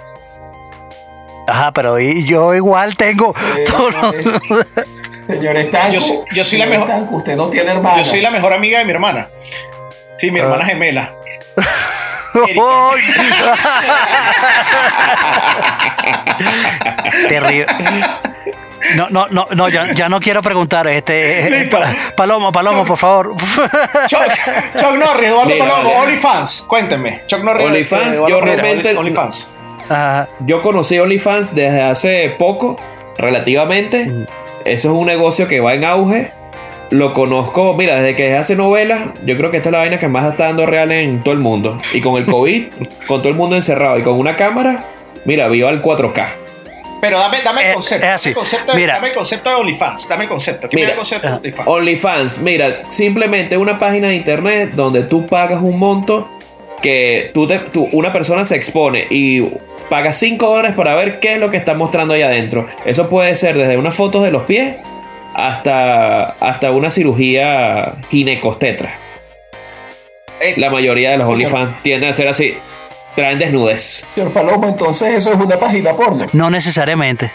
[1.49, 3.33] Ajá, pero y- yo igual tengo...
[3.67, 4.13] todo-
[5.29, 7.99] Señor Estanco, Yo soy- yo soy la señor mejor- Estanco, usted no tiene hermana.
[7.99, 9.27] Yo soy la mejor amiga de mi hermana.
[10.19, 11.15] Sí, mi hermana gemela.
[17.29, 17.67] Terrible.
[18.95, 20.87] No, no, no, no ya, ya no quiero preguntar.
[20.87, 21.71] Este, eh,
[22.17, 23.35] Palomo, Palomo, por favor.
[24.07, 24.21] Chuck,
[24.73, 25.91] Chuck Norris, Eduardo Mira, Palomo.
[26.03, 27.21] OnlyFans, cuéntenme.
[27.27, 29.51] Chuck Norris, OnlyFans, Eduardo yo realmente- OnlyFans.
[30.41, 32.77] Yo conocí OnlyFans desde hace poco,
[33.19, 34.05] relativamente.
[34.65, 36.31] Eso es un negocio que va en auge.
[36.91, 40.07] Lo conozco, mira, desde que hace novelas, yo creo que esta es la vaina que
[40.09, 41.79] más está dando real en todo el mundo.
[41.93, 42.65] Y con el COVID,
[43.09, 44.85] con todo el mundo encerrado y con una cámara,
[45.25, 46.27] mira, viva el 4K.
[47.01, 48.07] Pero dame, dame el Eh, concepto.
[48.07, 48.31] es así.
[48.31, 48.95] Dame el concepto, de, Mira.
[48.95, 50.09] dame el concepto de OnlyFans.
[50.09, 50.69] Dame el concepto.
[50.69, 50.89] ¿Qué Mira.
[50.89, 51.69] es el concepto de OnlyFans?
[51.69, 56.29] OnlyFans, mira, simplemente una página de internet donde tú pagas un monto
[56.83, 59.43] que tú te- tú- una persona se expone y
[59.91, 62.67] paga 5 dólares para ver qué es lo que está mostrando ahí adentro.
[62.85, 64.77] Eso puede ser desde unas fotos de los pies
[65.37, 68.91] hasta, hasta una cirugía ginecostetra.
[70.41, 71.49] Eh, La mayoría de los Señor.
[71.53, 72.55] OnlyFans tienden a ser así.
[73.15, 74.05] Traen desnudes.
[74.11, 76.27] Señor Palomo, entonces eso es una página porno.
[76.33, 77.31] No necesariamente.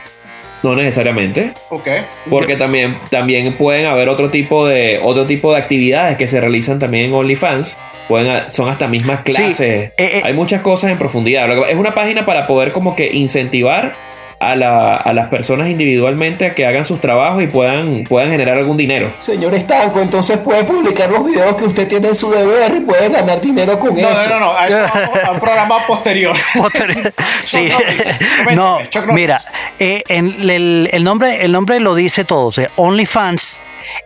[0.64, 1.54] No necesariamente.
[1.70, 1.88] ok.
[2.30, 6.78] Porque también, también pueden haber otro tipo de otro tipo de actividades que se realizan
[6.78, 7.78] también en OnlyFans.
[8.08, 9.62] Pueden, son hasta mismas Sí, clases.
[9.62, 10.22] eh, eh.
[10.24, 11.50] Hay muchas cosas en profundidad.
[11.68, 13.94] Es una página para poder como que incentivar
[14.42, 18.58] a, la- a las personas individualmente a que hagan sus trabajos y puedan, puedan generar
[18.58, 19.12] algún dinero.
[19.20, 23.10] Señor Estanco, entonces puede publicar los videos que usted tiene en su deber y puede
[23.10, 24.30] ganar dinero con No, eso.
[24.30, 24.54] no, no, no.
[24.54, 26.36] Vamos a un programa posterior.
[26.56, 27.70] Posterior- sí.
[28.56, 28.80] No,
[29.14, 29.44] mira,
[29.80, 32.48] eh, en el, el nombre, el nombre lo dice todo.
[32.48, 33.60] O sea, OnlyFans,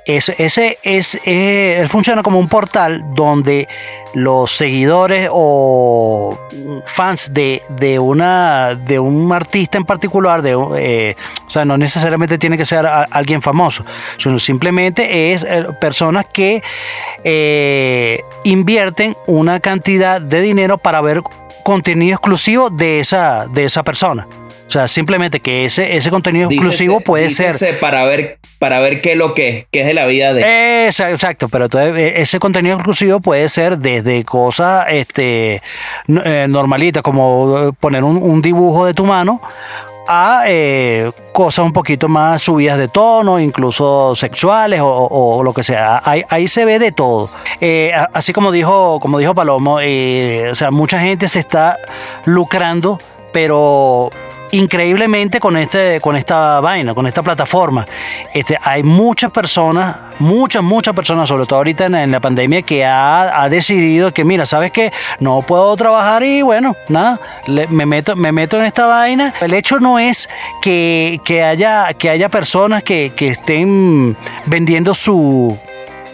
[0.05, 3.67] es, ese es, eh, funciona como un portal donde
[4.13, 6.37] los seguidores o
[6.85, 12.37] fans de, de una de un artista en particular, de, eh, o sea, no necesariamente
[12.37, 13.85] tiene que ser alguien famoso,
[14.17, 16.61] sino simplemente es eh, personas que
[18.43, 21.21] invierten una cantidad de dinero para ver
[21.63, 24.27] contenido exclusivo de esa, de esa persona.
[24.67, 27.79] O sea, simplemente que ese, ese contenido exclusivo puede ser...
[27.79, 30.87] para ver, para ver qué es lo que es, qué es de la vida de.
[30.87, 35.61] Exacto, pero entonces, eh, ese contenido exclusivo puede ser desde cosas este,
[36.07, 39.39] eh, normalitas, como eh, poner un, un dibujo de tu mano,
[40.07, 45.53] a eh, cosas un poquito más subidas de tono, incluso sexuales o, o- o lo
[45.53, 46.01] que sea.
[46.03, 47.27] Ahí, ahí se ve de todo.
[47.61, 51.77] Eh, así como dijo, como dijo Palomo, eh, o sea, mucha gente se está
[52.25, 52.99] lucrando,
[53.33, 54.09] pero
[54.55, 57.85] increíblemente con este con esta vaina, con esta plataforma.
[58.33, 63.41] Este, hay muchas personas, muchas, muchas personas, sobre todo ahorita en, la pandemia, que ha,
[63.43, 64.91] ha decidido que, mira, ¿sabes qué?
[65.19, 69.33] No puedo trabajar y bueno, nada, me, meto, me meto en esta vaina.
[69.41, 70.29] El hecho no es
[70.61, 74.15] que, que haya, que haya personas que, que estén
[74.45, 75.57] vendiendo su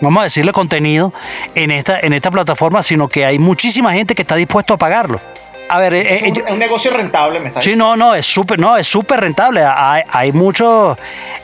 [0.02, 1.14] vamos a decirle contenido
[1.54, 5.22] en esta, en esta plataforma, sino que hay muchísima gente que está dispuesto a pagarlo.
[5.70, 7.96] A ver, eh, Es eh, un, yo- es un negocio rentable, me está Sí, no,
[7.96, 9.64] no, es súper, no, es súper rentable.
[9.66, 10.98] Hay, hay muchos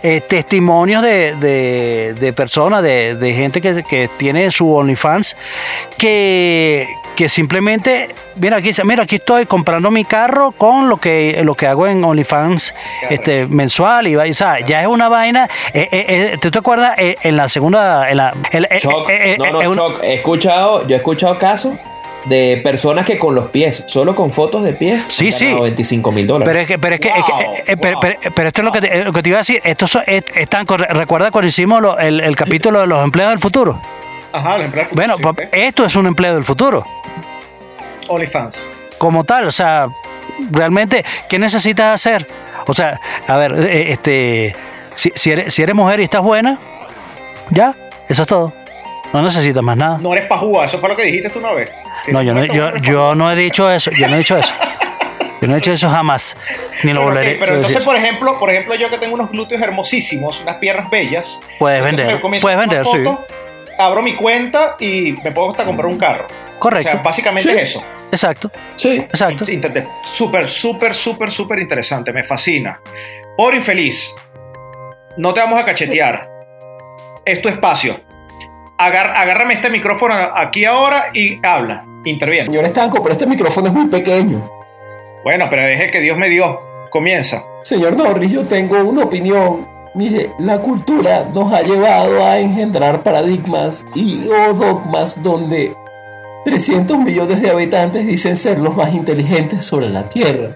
[0.04, 5.36] eh, testimonios de, de- de personas, de, de gente que, que tiene su OnlyFans,
[5.98, 11.40] que, que simplemente, mira aquí, dice, mira, aquí estoy comprando mi carro con lo que,
[11.44, 12.74] lo que hago en OnlyFans
[13.10, 14.08] este, mensual.
[14.08, 15.46] Y, o sea, ya es una vaina.
[15.74, 18.10] eh, eh, eh, ¿Tú te acuerdas eh, en la segunda...
[18.10, 20.96] En la, el- eh, Choc, eh, eh, no, no, eh, un- Choc, he escuchado, yo
[20.96, 21.74] he escuchado casos
[22.26, 25.46] de personas que con los pies, solo con fotos de pies, Sí, han sí.
[25.46, 26.50] ganado 25 mil dólares.
[26.52, 28.02] Pero es que, pero es que, es que- eh, eh, pero, wow.
[28.02, 29.62] pero- pero esto es lo que te, lo que te iba a decir.
[29.64, 33.80] Esto es- están, recuerda cuando hicimos lo- el, el capítulo de los empleados del futuro.
[34.34, 35.50] Ajá, el empleo del futuro, Bueno, sí, ok.
[35.54, 36.86] esto es un empleo del futuro.
[38.10, 38.60] OnlyFans.
[38.98, 39.88] como tal, o sea,
[40.52, 42.28] realmente, ¿qué necesitas hacer?
[42.66, 44.56] O sea, a ver, eh, este,
[44.96, 46.58] si, si eres, si eres mujer y estás buena,
[47.52, 47.76] ya,
[48.10, 48.52] eso es todo.
[49.14, 50.00] No necesitas más nada.
[50.02, 51.70] No eres pajúa, eso fue lo que dijiste tú una vez.
[52.08, 54.54] No, yo no, yo, yo no he dicho eso, yo no he dicho eso.
[55.42, 56.36] Yo no he dicho eso jamás,
[56.84, 57.86] ni lo volveré pero a entonces, decir.
[57.86, 61.40] por ejemplo, por ejemplo, yo que tengo unos glúteos hermosísimos, unas piernas bellas.
[61.60, 63.04] Puedes vender, puedes vender, sí.
[63.04, 63.20] fotos,
[63.78, 66.26] Abro mi cuenta y me puedo hasta comprar un carro.
[66.58, 66.90] Correcto.
[66.90, 67.56] O sea, básicamente Sí.
[67.56, 67.84] es eso.
[68.12, 68.96] Exacto, Sí.
[68.98, 69.46] exacto.
[70.06, 72.12] Súper, súper, súper, súper interesante.
[72.12, 72.82] Me fascina.
[73.38, 74.16] Por infeliz.
[75.18, 76.28] No te vamos a cachetear.
[77.24, 78.00] Es tu espacio.
[78.78, 81.86] Agar- agárrame este micrófono aquí ahora y habla.
[82.06, 82.48] Interviene.
[82.50, 84.50] Señor Estanco, pero este micrófono es muy pequeño.
[85.24, 86.62] Bueno, pero es el que Dios me dio.
[86.90, 87.44] Comienza.
[87.64, 89.68] Señor Norris, yo tengo una opinión.
[89.94, 95.76] Mire, la cultura nos ha llevado a engendrar paradigmas y o dogmas donde
[96.46, 100.56] 300 millones de habitantes dicen ser los más inteligentes sobre la Tierra.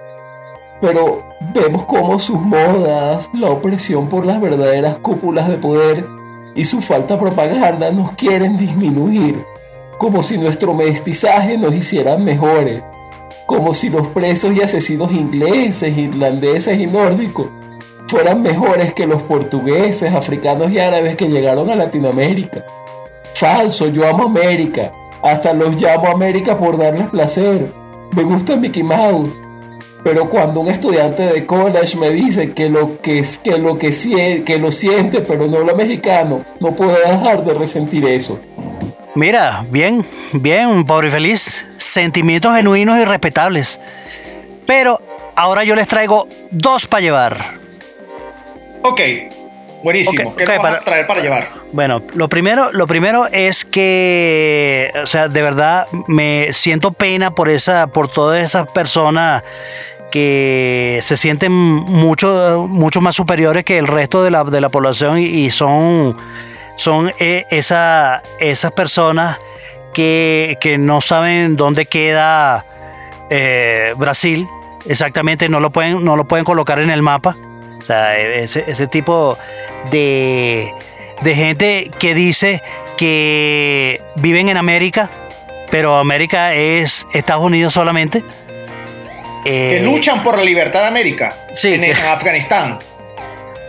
[0.79, 6.05] Pero vemos cómo sus modas, la opresión por las verdaderas cúpulas de poder
[6.55, 9.43] y su falta de propaganda nos quieren disminuir,
[9.97, 12.83] como si nuestro mestizaje nos hiciera mejores
[13.51, 17.47] como si los presos y asesinos ingleses, irlandeses y nórdicos
[18.07, 22.65] fueran mejores que los portugueses, africanos y árabes que llegaron a Latinoamérica.
[23.35, 24.93] Falso, yo amo América.
[25.21, 27.67] Hasta los llamo América por darles placer.
[28.15, 29.29] Me gusta Mickey Mouse.
[30.03, 34.57] Pero cuando un estudiante de college me dice que lo que, que lo que, que
[34.57, 38.39] lo siente pero no habla mexicano, no puedo dejar de resentir eso.
[39.13, 41.67] Mira, bien, bien, pobre y feliz.
[41.77, 43.79] Sentimientos genuinos y respetables.
[44.65, 44.99] Pero
[45.35, 47.53] ahora yo les traigo dos para llevar.
[48.83, 48.99] Ok.
[49.83, 50.29] Buenísimo.
[50.29, 51.43] Ok, ¿Qué ok, nos vas para- a traer para llevar?
[51.73, 57.49] Bueno, lo primero, lo primero es que, o sea, de verdad me siento pena por
[57.49, 59.41] esa, por todas esas personas
[60.11, 65.17] que se sienten mucho, mucho más superiores que el resto de la, de la población
[65.19, 66.17] y, son,
[66.77, 69.37] son eh, esa- esas personas
[69.93, 72.63] que, que no saben dónde queda
[73.29, 74.45] eh, Brasil.
[74.85, 77.35] Exactamente, no lo pueden, no lo pueden colocar en el mapa.
[77.79, 79.37] O sea, ese, ese tipo
[79.91, 80.71] de,
[81.21, 82.61] de gente que dice
[82.97, 85.09] que viven en América,
[85.71, 88.23] pero América es Estados Unidos solamente.
[89.43, 91.33] Que Eh, luchan por la libertad de América.
[91.55, 92.79] sí, En, que- en Afganistán.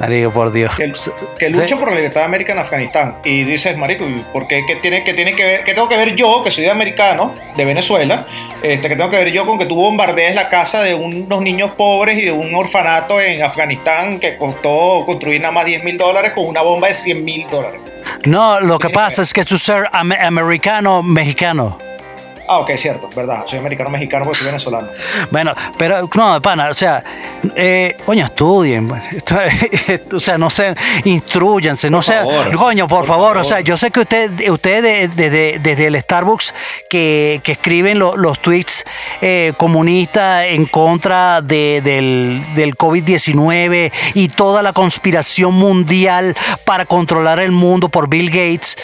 [0.00, 0.74] Marico, por Dios.
[0.74, 0.92] Que,
[1.38, 3.18] que luchan por la libertad de América en Afganistán.
[3.24, 4.62] Y dices, marico, ¿y ¿por qué?
[4.66, 5.64] ¿Qué tiene, qué tiene que ver?
[5.64, 8.26] ¿Qué tengo que ver yo, que soy de americano, de Venezuela?
[8.62, 11.70] Este, ¿Qué tengo que ver yo con que tú bombardees la casa de unos niños
[11.76, 16.32] pobres y de un orfanato en Afganistán que costó construir nada más 10 mil dólares
[16.32, 17.80] con una bomba de 100 mil dólares?
[18.24, 21.78] No, lo que que pasa es que tú ser am- americano, mexicano.
[22.48, 23.44] Ah, ok, cierto, verdad.
[23.46, 24.88] Soy americano mexicano porque soy venezolano.
[25.30, 27.02] Bueno, pero no, pana, o sea,
[27.54, 29.02] eh, coño, estudien, pues.
[30.12, 30.74] o sea, no sé,
[31.04, 35.58] instruyanse, no favor, coño, por, por favor, o sea, yo sé que usted, ustedes desde,
[35.60, 36.52] desde el Starbucks
[36.90, 38.84] que, que escriben lo- los tweets
[39.20, 47.38] eh, comunistas en contra de- del, del COVID-19 y toda la conspiración mundial para controlar
[47.38, 48.76] el mundo por Bill Gates.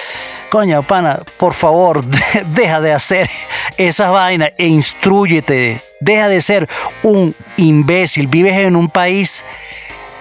[0.50, 2.02] Coño, pana, por favor,
[2.46, 3.28] deja de hacer
[3.76, 5.80] esas vainas e instruyete.
[6.00, 6.68] Deja de ser
[7.02, 8.28] un imbécil.
[8.28, 9.44] Vives en un país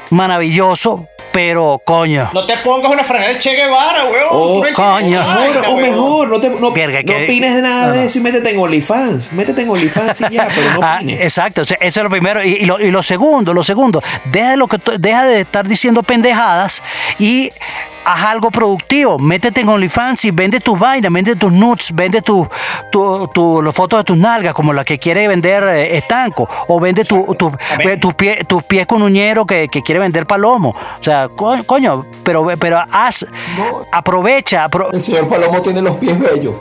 [0.09, 2.29] maravilloso, pero coño.
[2.33, 4.27] No te pongas una franela de Che Guevara, weón.
[4.31, 5.19] Oh, no coño.
[5.19, 8.17] Mejor, o mejor, no, te, no, Verga, no que- opines de nada no, de eso
[8.17, 9.31] y métete en OnlyFans.
[9.33, 11.21] Métete en OnlyFans y ya, pero no Ah, opines.
[11.21, 12.43] exacto, o sea, eso es lo primero.
[12.43, 15.67] Y, y lo, y lo segundo, lo segundo, deja de, lo que, deja de estar
[15.67, 16.81] diciendo pendejadas
[17.19, 17.51] y
[18.07, 19.19] haz algo productivo.
[19.19, 22.47] Métete en OnlyFans y vende tus vainas, vende tus nudes, vende tus
[22.91, 26.79] tu, tu- las fotos de tus nalgas, como la que quiere vender eh, estanco, o
[26.79, 27.51] vende tu, tu-
[27.83, 27.99] ver.
[27.99, 30.69] tus pies tus pies con uñero que, que quiere vender palomo.
[30.99, 33.25] O sea, co- coño, pero, pero haz,
[33.57, 33.81] No.
[33.91, 34.65] aprovecha.
[34.69, 36.55] apro- El señor Palomo tiene los pies bellos.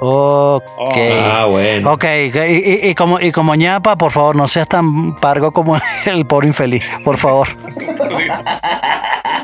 [0.00, 0.96] ok.
[1.22, 1.92] Ah, bueno.
[1.92, 5.76] Ok, y, y- y como, y como ñapa, por favor, no seas tan pargo como
[6.06, 7.48] el pobre infeliz, por favor.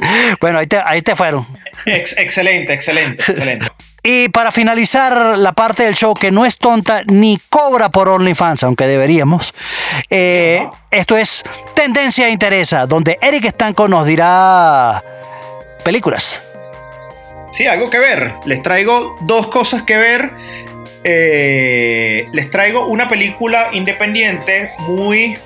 [0.41, 1.47] bueno, ahí te, ahí te fueron.
[1.85, 3.67] Ex- excelente, excelente, excelente.
[4.09, 8.63] Y para finalizar la parte del show que no es tonta ni cobra por OnlyFans,
[8.63, 9.53] aunque deberíamos,
[10.11, 11.43] eh, esto es
[11.75, 15.03] Tendencia Interesa, donde Eric Estanco nos dirá
[15.83, 16.41] películas.
[17.53, 18.35] Sí, algo que ver.
[18.45, 20.31] Les traigo dos cosas que ver.
[21.03, 25.37] Eh, les traigo una película independiente muy,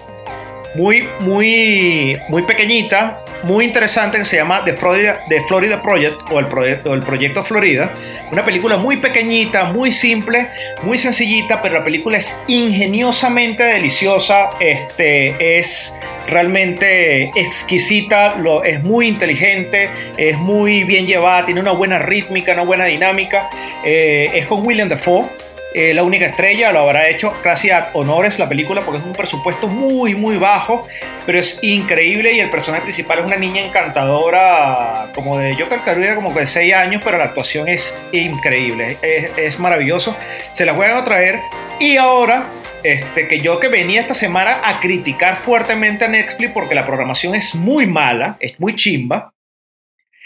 [0.75, 6.47] muy, muy, muy pequeñita, muy interesante que se llama The Florida, Florida Project o el,
[6.47, 7.93] proyecto, el Proyecto Florida.
[8.31, 10.49] Una película muy pequeñita, muy simple,
[10.83, 14.51] muy sencillita, pero la película es ingeniosamente deliciosa.
[14.61, 15.95] Este, es
[16.29, 22.63] realmente exquisita, lo, es muy inteligente, es muy bien llevada, tiene una buena rítmica, una
[22.63, 23.49] buena dinámica.
[23.85, 25.40] Eh, es con William Dafoe
[25.73, 29.13] eh, la única estrella, lo habrá hecho casi a honores la película porque es un
[29.13, 30.89] presupuesto muy, muy bajo,
[31.27, 36.15] pero es increíble y el personaje principal es una niña encantadora, como de, yo era
[36.17, 38.97] como de 6 años, pero la actuación es increíble,
[39.37, 40.17] es, maravilloso.
[40.55, 41.39] Se la voy a traer
[41.79, 42.47] y ahora
[42.83, 47.37] este, que yo que venía esta semana a criticar fuertemente a Netflix porque la programación
[47.37, 49.33] es muy mala, es muy chimba.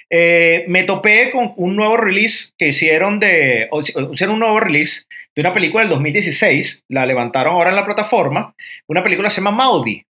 [0.09, 3.69] Eh, me topé con un nuevo release que hicieron de,
[4.13, 5.03] hicieron un nuevo release
[5.35, 8.55] de una película del 2016, la levantaron ahora en la plataforma,
[8.87, 10.07] una película se llama Maudie,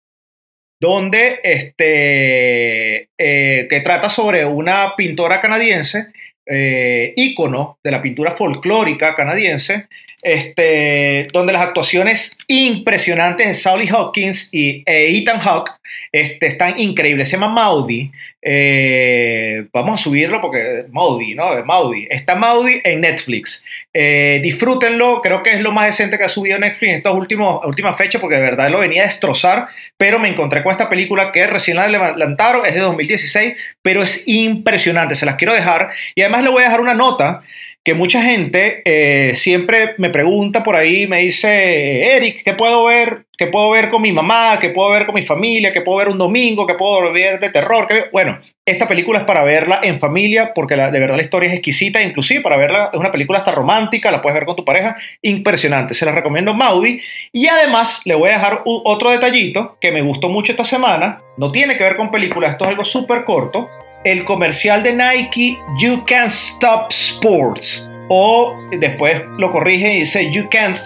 [0.81, 6.09] donde este, eh, que trata sobre una pintora canadiense,
[6.47, 9.87] eh, ícono de la pintura folclórica canadiense,
[10.21, 15.73] este, donde las actuaciones impresionantes de Sally Hawkins y Ethan Hawke
[16.13, 17.29] este, están increíbles.
[17.29, 18.11] Se llama Maudie.
[18.47, 21.65] Eh, vamos a subirlo porque Maudie, ¿no?
[21.65, 22.07] Maudie.
[22.11, 23.65] Está Maudie en Netflix.
[23.95, 25.23] Eh, disfrútenlo.
[25.23, 28.37] Creo que es lo más decente que ha subido Netflix en estas últimas fechas porque
[28.37, 29.69] de verdad lo venía a destrozar.
[29.97, 32.67] Pero me encontré con esta película que recién la levantaron.
[32.67, 35.15] Es de 2016, pero es impresionante.
[35.15, 35.91] Se las quiero dejar.
[36.15, 37.43] Y además le voy a dejar una nota
[37.85, 43.27] que mucha gente eh, siempre me pregunta por ahí, me dice, Eric, ¿qué puedo ver?
[43.37, 44.59] ¿Qué puedo ver con mi mamá?
[44.59, 45.73] ¿Qué puedo ver con mi familia?
[45.73, 46.67] ¿Qué puedo ver un domingo?
[46.67, 47.87] ¿Qué puedo ver de terror?
[48.11, 52.01] Bueno, esta película es para verla en familia porque de verdad la historia es exquisita,
[52.01, 55.93] inclusive para verla es una película hasta romántica, la puedes ver con tu pareja, impresionante.
[55.93, 57.03] Se la recomiendo Maudi.
[57.33, 61.53] Y además le voy a dejar otro detallito que me gustó mucho esta semana, no
[61.53, 63.69] tiene que ver con películas, esto es algo súper corto
[64.05, 67.87] el comercial de Nike You Can't Stop Sports.
[68.09, 70.77] O después lo corrige y dice You Can't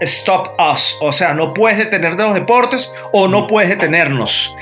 [0.00, 0.98] Stop, Us.
[1.00, 4.54] O sea, no puedes detener de los deportes o no puedes detenernos.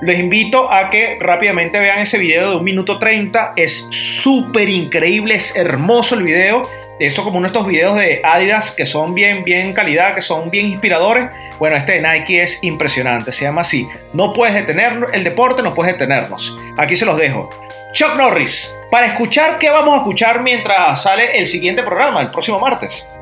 [0.00, 3.54] Les invito a que rápidamente vean ese video de un minuto 30.
[3.56, 6.62] Es súper increíble, es hermoso el video.
[7.00, 10.50] Esto como uno de estos videos de Adidas que son bien, bien calidad, que son
[10.50, 11.30] bien inspiradores.
[11.58, 13.32] Bueno, este de Nike es impresionante.
[13.32, 13.88] Se llama así.
[14.14, 16.56] No puedes detener el deporte, no puedes detenernos.
[16.76, 17.50] Aquí se los dejo.
[17.92, 22.60] Chuck Norris, para escuchar qué vamos a escuchar mientras sale el siguiente programa, el próximo
[22.60, 23.18] martes.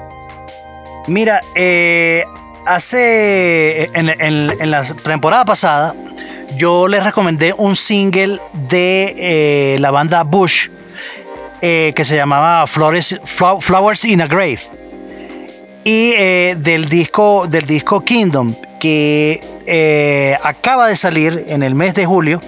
[1.07, 2.25] Mira, eh,
[2.66, 5.94] hace en, en la temporada pasada
[6.57, 10.68] yo les recomendé un single de eh, la banda Bush
[11.61, 13.18] eh, que se llamaba Flowers,
[13.61, 14.61] Flowers in a Grave.
[15.85, 22.07] Y eh, del disco del disco Kingdom que acaba de salir en el mes de
[22.07, 22.40] julio.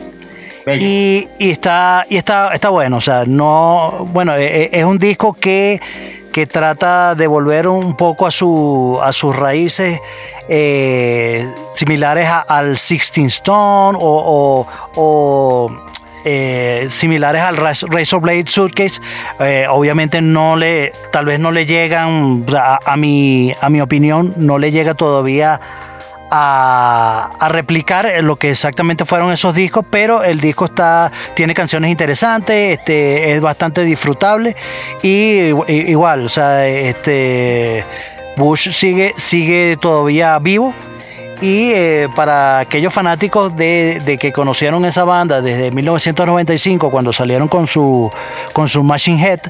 [0.80, 5.80] Y, está y está está bueno o sea no bueno es un disco que
[6.46, 10.00] trata de volver un poco a, su, a sus raíces
[10.48, 14.66] eh, similares al Sixteen Stone o,
[16.24, 19.00] eh, similares al Razor Blade Suitcase.
[19.40, 24.34] Eh, obviamente no le, tal vez no le llegan, a, a, mi, a mi opinión,
[24.36, 25.60] no le llega todavía
[26.30, 32.78] a, replicar lo que exactamente fueron esos discos, pero el disco está, tiene canciones interesantes,
[32.78, 34.56] este, es bastante disfrutable
[35.02, 37.84] y, igual, o sea, este,
[38.36, 40.74] Bush sigue, sigue todavía vivo.
[41.40, 47.68] Y eh, para aquellos fanáticos de, que conocieron esa banda desde 1995, cuando salieron con
[47.68, 48.10] su,
[48.52, 49.40] con su Machine Head,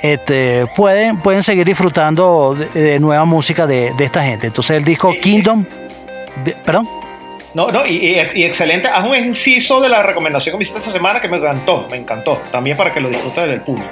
[0.00, 4.46] este, pueden, pueden seguir disfrutando de, nueva música de, de, esta gente.
[4.46, 5.66] Entonces el disco Kingdom
[6.64, 6.88] ¿Perdón?
[7.54, 8.88] No, no, y, excelente.
[8.88, 11.96] Haz un inciso de la recomendación que me hiciste esta semana que me encantó, me
[11.96, 12.40] encantó.
[12.50, 13.88] También para que lo disfrute del público.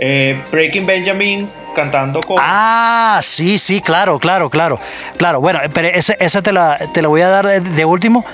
[0.00, 2.38] Eh, Breaking Benjamin cantando con.
[2.40, 4.80] Ah, sí, sí, claro, claro, claro.
[5.16, 8.24] Claro, bueno, pero esa, te, la, te la voy a dar de último.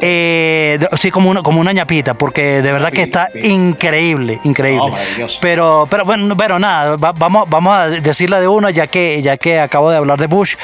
[0.00, 4.92] Eh, sí, como una, como una ñapita, porque de verdad que está increíble, increíble.
[5.40, 9.60] pero, pero bueno, pero nada, vamos, vamos a decirla de uno, ya que, ya que
[9.60, 10.54] acabo de hablar de Bush.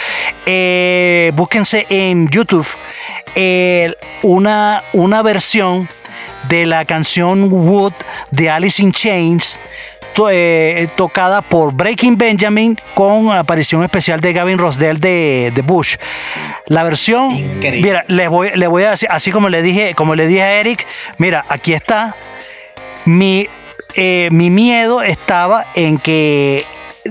[0.46, 2.66] Eh, búsquense en YouTube
[3.34, 5.88] eh, una, una versión
[6.48, 7.92] de la canción Wood
[8.30, 9.58] de Alice in Chains
[10.30, 15.96] eh, tocada por Breaking Benjamin con aparición especial de Gavin Rosdell de, de Bush.
[16.66, 20.26] La versión, mira, le voy, le voy a decir, así como le dije, como le
[20.26, 20.86] dije a Eric,
[21.18, 22.14] mira, aquí está.
[23.04, 23.48] Mi,
[23.94, 26.64] eh, mi miedo estaba en que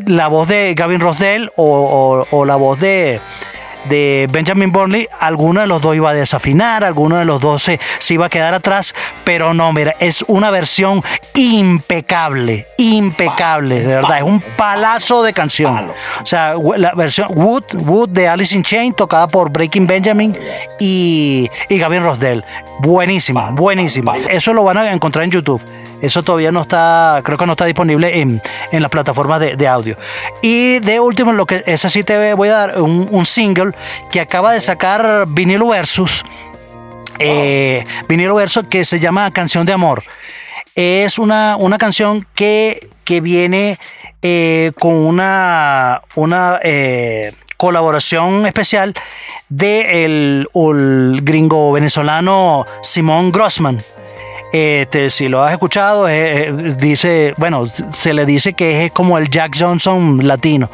[0.06, 3.20] la voz de Gavin Rosdell o, la voz de,
[3.90, 7.80] de Benjamin Burnley, alguno de los dos iba a desafinar, alguno de los dos se,
[8.00, 11.04] se iba a quedar atrás, pero no, mira, es una versión
[11.36, 15.92] impecable, impecable, de verdad, es un palazo de canción.
[16.22, 20.38] O sea, la versión Wood, Wood de Alice in Chain, tocada por Breaking Benjamin
[20.80, 22.44] y, y Gavin Rosdell.
[22.80, 24.18] Buenísima, buenísima.
[24.18, 25.62] Eso lo van a encontrar en YouTube.
[26.02, 28.42] Eso todavía no está, creo que no está disponible en,
[28.72, 29.98] en las plataformas de, de, audio.
[30.42, 33.72] Y de último, lo que esa sí te voy a dar un, single
[34.12, 36.24] que acaba de sacar Vinilo Versus.
[37.20, 40.04] Eh, Vinilo Versus que se llama Canción de Amor.
[40.76, 43.80] Es una, una canción que, que viene
[44.22, 48.94] eh, con una, una eh, colaboración especial
[49.50, 53.82] de el, el gringo venezolano Simón Grossman.
[54.52, 59.56] Este, si lo has escuchado, dice, bueno, se le dice que es como el Jack
[59.60, 60.70] Johnson latino.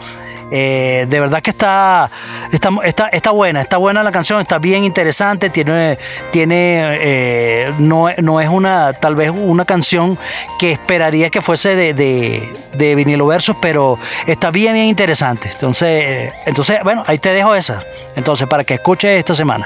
[0.55, 2.11] Eh, de verdad que está,
[2.51, 5.97] está, está, está, buena, está buena la canción, está bien interesante, tiene,
[6.30, 10.15] tiene eh, no, no, es una, tal vez una canción
[10.59, 13.97] que esperaría que fuese de, de, de vinilo versus, pero
[14.28, 15.49] está bien, bien interesante.
[15.51, 17.82] Entonces, entonces, bueno, ahí te dejo esa.
[18.15, 19.65] Entonces, para que escuches esta semana.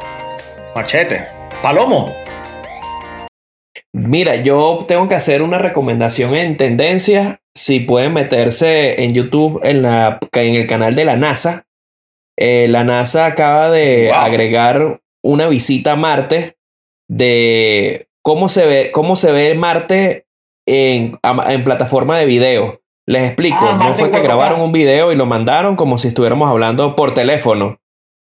[0.73, 1.21] Machete.
[1.61, 2.26] Palomo.
[3.93, 7.39] Mira, yo tengo que hacer una recomendación en tendencias.
[7.55, 11.65] Si pueden meterse en YouTube en, la, en el canal de la NASA.
[12.37, 14.15] Eh, la NASA acaba de wow.
[14.15, 16.57] agregar una visita a Marte
[17.09, 20.27] de cómo se ve, cómo se ve Marte
[20.67, 22.81] en, en plataforma de video.
[23.07, 26.49] Les explico, ah, no fue que grabaron un video y lo mandaron como si estuviéramos
[26.49, 27.79] hablando por teléfono.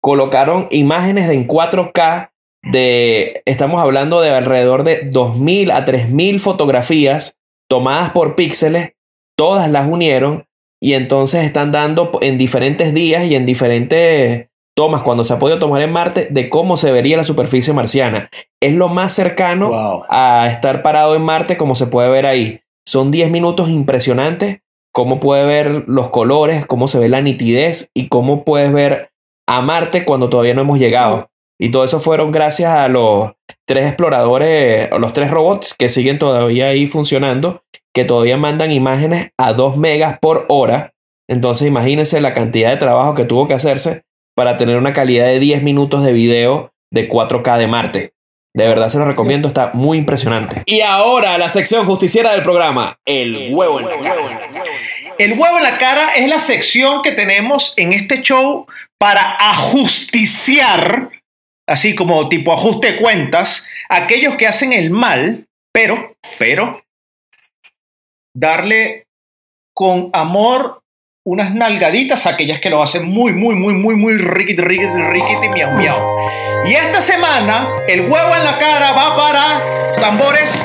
[0.03, 2.31] Colocaron imágenes en 4K
[2.73, 7.39] de, estamos hablando de alrededor de 2.000 a 3.000 fotografías
[7.69, 8.93] tomadas por píxeles,
[9.37, 10.47] todas las unieron
[10.81, 15.59] y entonces están dando en diferentes días y en diferentes tomas cuando se ha podido
[15.59, 18.29] tomar en Marte de cómo se vería la superficie marciana.
[18.61, 20.03] Es lo más cercano wow.
[20.09, 22.61] a estar parado en Marte como se puede ver ahí.
[22.87, 24.61] Son 10 minutos impresionantes,
[24.93, 29.11] cómo puede ver los colores, cómo se ve la nitidez y cómo puedes ver
[29.49, 31.31] a Marte cuando todavía no hemos llegado.
[31.59, 33.33] Y todo eso fueron gracias a los
[33.67, 37.63] tres exploradores, o los tres robots que siguen todavía ahí funcionando,
[37.95, 40.93] que todavía mandan imágenes a 2 megas por hora.
[41.29, 44.03] Entonces imagínense la cantidad de trabajo que tuvo que hacerse
[44.37, 48.13] para tener una calidad de 10 minutos de video de 4K de Marte.
[48.55, 50.63] De verdad se lo recomiendo, está muy impresionante.
[50.67, 54.23] Y ahora la sección justiciera del programa, el huevo en la cara.
[55.19, 58.67] El huevo en la cara es la sección que tenemos en este show
[58.99, 61.11] para ajusticiar
[61.67, 66.73] así como tipo ajuste de cuentas, aquellos que hacen el mal, pero, pero,
[68.35, 69.07] darle
[69.75, 70.83] con amor
[71.25, 75.49] unas nalgaditas a aquellas que lo hacen muy, muy, muy, muy, muy riquiti, riquiti, riquiti,
[75.49, 76.17] miau, miau.
[76.65, 79.61] Y esta semana, el huevo en la cara va para
[80.01, 80.65] tambores.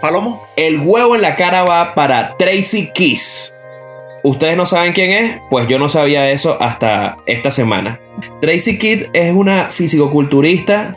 [0.00, 0.44] Palomo.
[0.56, 3.54] El huevo en la cara va para Tracy Kiss.
[4.24, 5.40] ¿Ustedes no saben quién es?
[5.50, 8.00] Pues yo no sabía eso hasta esta semana.
[8.40, 10.92] Tracy Kidd es una fisicoculturista,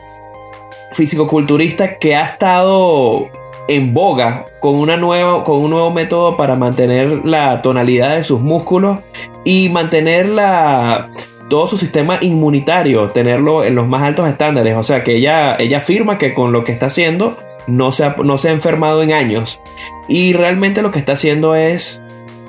[0.91, 3.30] fisicoculturista que ha estado
[3.67, 8.41] en boga con, una nueva, con un nuevo método para mantener la tonalidad de sus
[8.41, 9.01] músculos
[9.43, 11.09] y mantener la,
[11.49, 14.78] todo su sistema inmunitario, tenerlo en los más altos estándares.
[14.78, 18.38] O sea que ella, ella afirma que con lo que está haciendo no se, no
[18.38, 19.59] se ha enfermado en años.
[20.07, 22.01] Y realmente lo que está haciendo es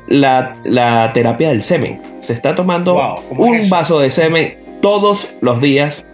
[0.07, 2.01] la, la terapia del semen.
[2.21, 6.05] Se está tomando wow, un es vaso de semen todos los días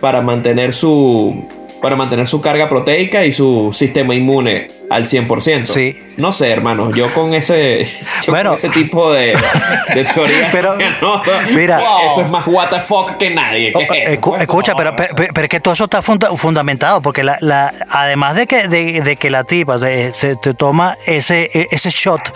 [0.00, 1.46] para mantener su
[1.82, 5.64] para mantener su carga proteica y su sistema inmune al 100%.
[5.64, 5.98] Sí.
[6.16, 7.84] No sé, hermano, yo con ese,
[8.22, 9.34] yo bueno, con ese tipo de,
[9.92, 13.72] de teoría, pero, no, mira, eso es más what the fuck que nadie.
[13.72, 17.00] ¿Qué oh, es escu escucha, pero, pero, pero, es que todo eso está funda fundamentado,
[17.00, 20.98] porque la, la, además de que, de, de que la tipa se, se, te toma
[21.04, 22.32] ese, ese shot,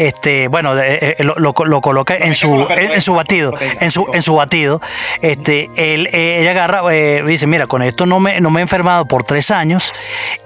[0.00, 4.06] este, bueno, de, lo, lo, lo, coloca en su, en, en, su batido, en su,
[4.14, 4.80] en su batido,
[5.20, 9.04] este, él, ella agarra, eh, dice, mira, con esto no me, no me he enfermado
[9.04, 9.92] por tres años,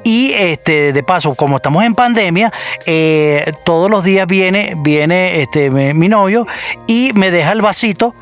[0.02, 2.52] y este, de paso, como estamos en pandemia,
[2.84, 6.48] eh, todos los días viene, viene este, mi, mi, novio
[6.88, 8.12] y me deja el vasito.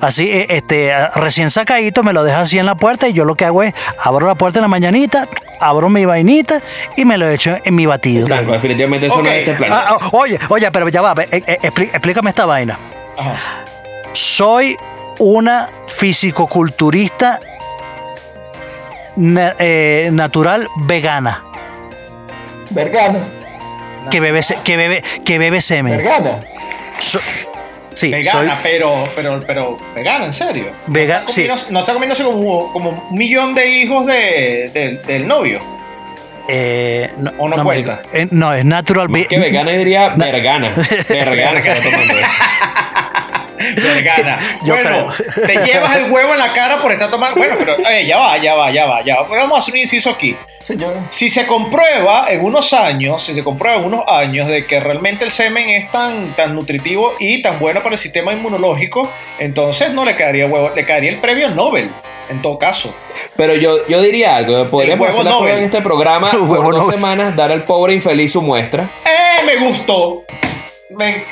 [0.00, 3.44] Así, este, recién sacadito, me lo deja así en la puerta y yo lo que
[3.44, 5.28] hago es abro la puerta en la mañanita,
[5.60, 6.62] abro mi vainita
[6.96, 8.26] y me lo echo en mi batido.
[8.26, 9.24] Claro, definitivamente eso okay.
[9.24, 9.72] no es este plan.
[9.72, 12.78] Ah, oye, oye, pero ya va, eh, eh, explícame esta vaina.
[13.18, 13.34] Ajá.
[14.12, 14.76] Soy
[15.18, 17.40] una fisicoculturista
[19.16, 21.42] na, eh, natural vegana.
[22.70, 23.20] Vegana.
[24.10, 25.98] que bebe, que bebe, que bebe semen.
[25.98, 26.40] Vergana.
[27.00, 27.20] So-
[27.94, 30.66] sí, Vegana, soy pero, pero, pero, vegana, en serio.
[30.86, 35.00] Vega- no está comiéndose- No está comiéndose como, como un millón de hijos de, de-
[35.06, 35.60] del novio.
[36.48, 38.00] eh, no, ¿O no no, cuenta?
[38.12, 39.08] eh, no, es natural.
[39.08, 40.70] Más que vegana, diría vergana.
[41.08, 42.14] Vergana se está tomando
[44.64, 45.12] Yo bueno,
[45.46, 47.36] te llevas el huevo en la cara por estar tomando.
[47.36, 49.26] Bueno, pero eh, ya va, ya va, ya va, ya va.
[49.26, 50.34] Pues vamos a hacer un inciso aquí.
[50.60, 50.94] Señor.
[51.10, 55.24] Si se comprueba en unos años, si se comprueba en unos años de que realmente
[55.24, 60.04] el semen es tan, tan nutritivo y tan bueno para el sistema inmunológico, entonces no
[60.04, 61.88] le quedaría huevo, le caería el premio Nobel,
[62.28, 62.94] en todo caso.
[63.36, 65.58] Pero yo, yo diría algo, podríamos hacer la prueba Nobel.
[65.58, 66.94] en este programa Huevo por dos Nobel.
[66.94, 68.84] semanas, dar al pobre infeliz su muestra.
[69.06, 69.42] ¡Eh!
[69.46, 70.24] Me gustó.
[70.90, 71.22] Me-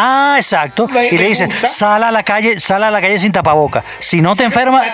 [0.00, 0.88] Ah, exacto.
[1.10, 1.66] Y le dicen, gusta.
[1.66, 3.82] sal a la calle, sal a la calle sin tapaboca.
[3.98, 4.86] Si no te enfermas,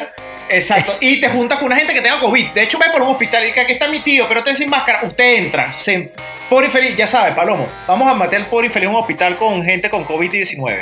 [0.48, 0.96] Exacto.
[1.00, 2.48] Y te juntas con una gente que tenga COVID.
[2.50, 4.68] De hecho, ve por un hospital y que aquí está mi tío, pero usted sin
[4.68, 5.00] máscara.
[5.02, 5.72] Usted entra.
[5.72, 6.12] Se,
[6.50, 7.66] pobre infeliz, ya sabe, Palomo.
[7.86, 10.76] Vamos a meter al pobre infeliz en un hospital con gente con COVID-19.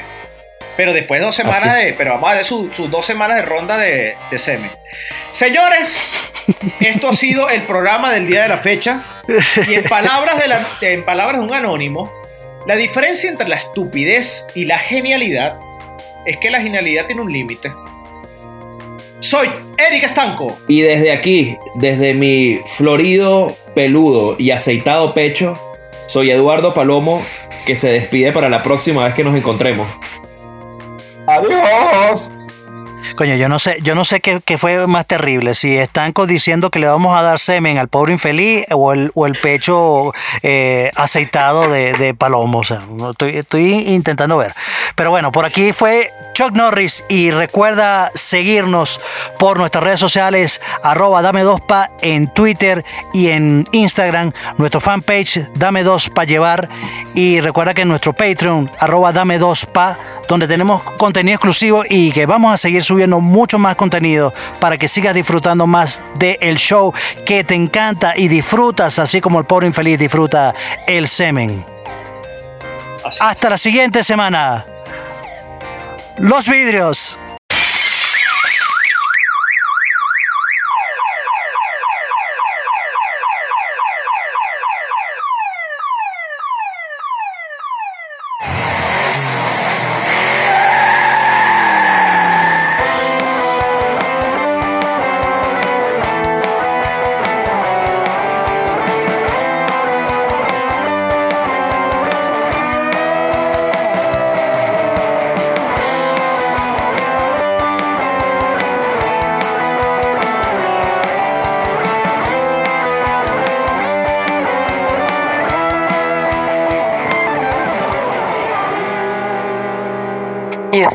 [0.76, 1.84] Pero después de dos semanas Así.
[1.86, 1.94] de.
[1.94, 4.70] Pero vamos a ver sus sus dos semanas de ronda de, de semen.
[5.30, 6.12] Señores,
[6.80, 9.00] esto ha sido el programa del día de la fecha.
[9.68, 12.12] Y en palabras de, la- en palabras de un anónimo,
[12.66, 15.58] la diferencia entre la estupidez y la genialidad
[16.26, 17.72] es que la genialidad tiene un límite.
[19.20, 19.48] Soy
[19.78, 20.56] Eric Estanco.
[20.68, 25.56] Y desde aquí, desde mi florido, peludo y aceitado pecho,
[26.06, 27.22] soy Eduardo Palomo,
[27.66, 29.88] que se despide para la próxima vez que nos encontremos.
[31.26, 32.30] Adiós.
[33.16, 36.78] Coño, yo no sé, yo no sé qué, fue más terrible, si están diciendo que
[36.78, 42.14] le vamos a dar semen al pobre infeliz o el, pecho eh, aceitado de, de
[42.14, 42.61] palomo.
[43.18, 44.55] Estoy intentando ver.
[44.94, 49.00] Pero bueno, por aquí fue Chuck Norris y recuerda seguirnos
[49.38, 55.48] por nuestras redes sociales, arroba dame dos pa en Twitter y en Instagram, nuestro fanpage
[55.55, 56.68] dame dos pa llevar
[57.14, 59.98] y recuerda que en nuestro Patreon, arroba dame dos pa,
[60.28, 64.88] donde tenemos contenido exclusivo y que vamos a seguir subiendo mucho más contenido para que
[64.88, 66.92] sigas disfrutando más del show
[67.24, 70.54] que te encanta y disfrutas así como el pobre infeliz disfruta
[70.86, 71.64] el semen.
[73.04, 73.18] Así.
[73.20, 74.64] Hasta la siguiente semana.
[76.18, 77.18] Los vidrios.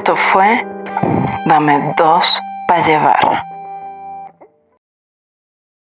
[0.07, 0.65] Esto fue
[1.47, 3.16] Dame dos para llevar.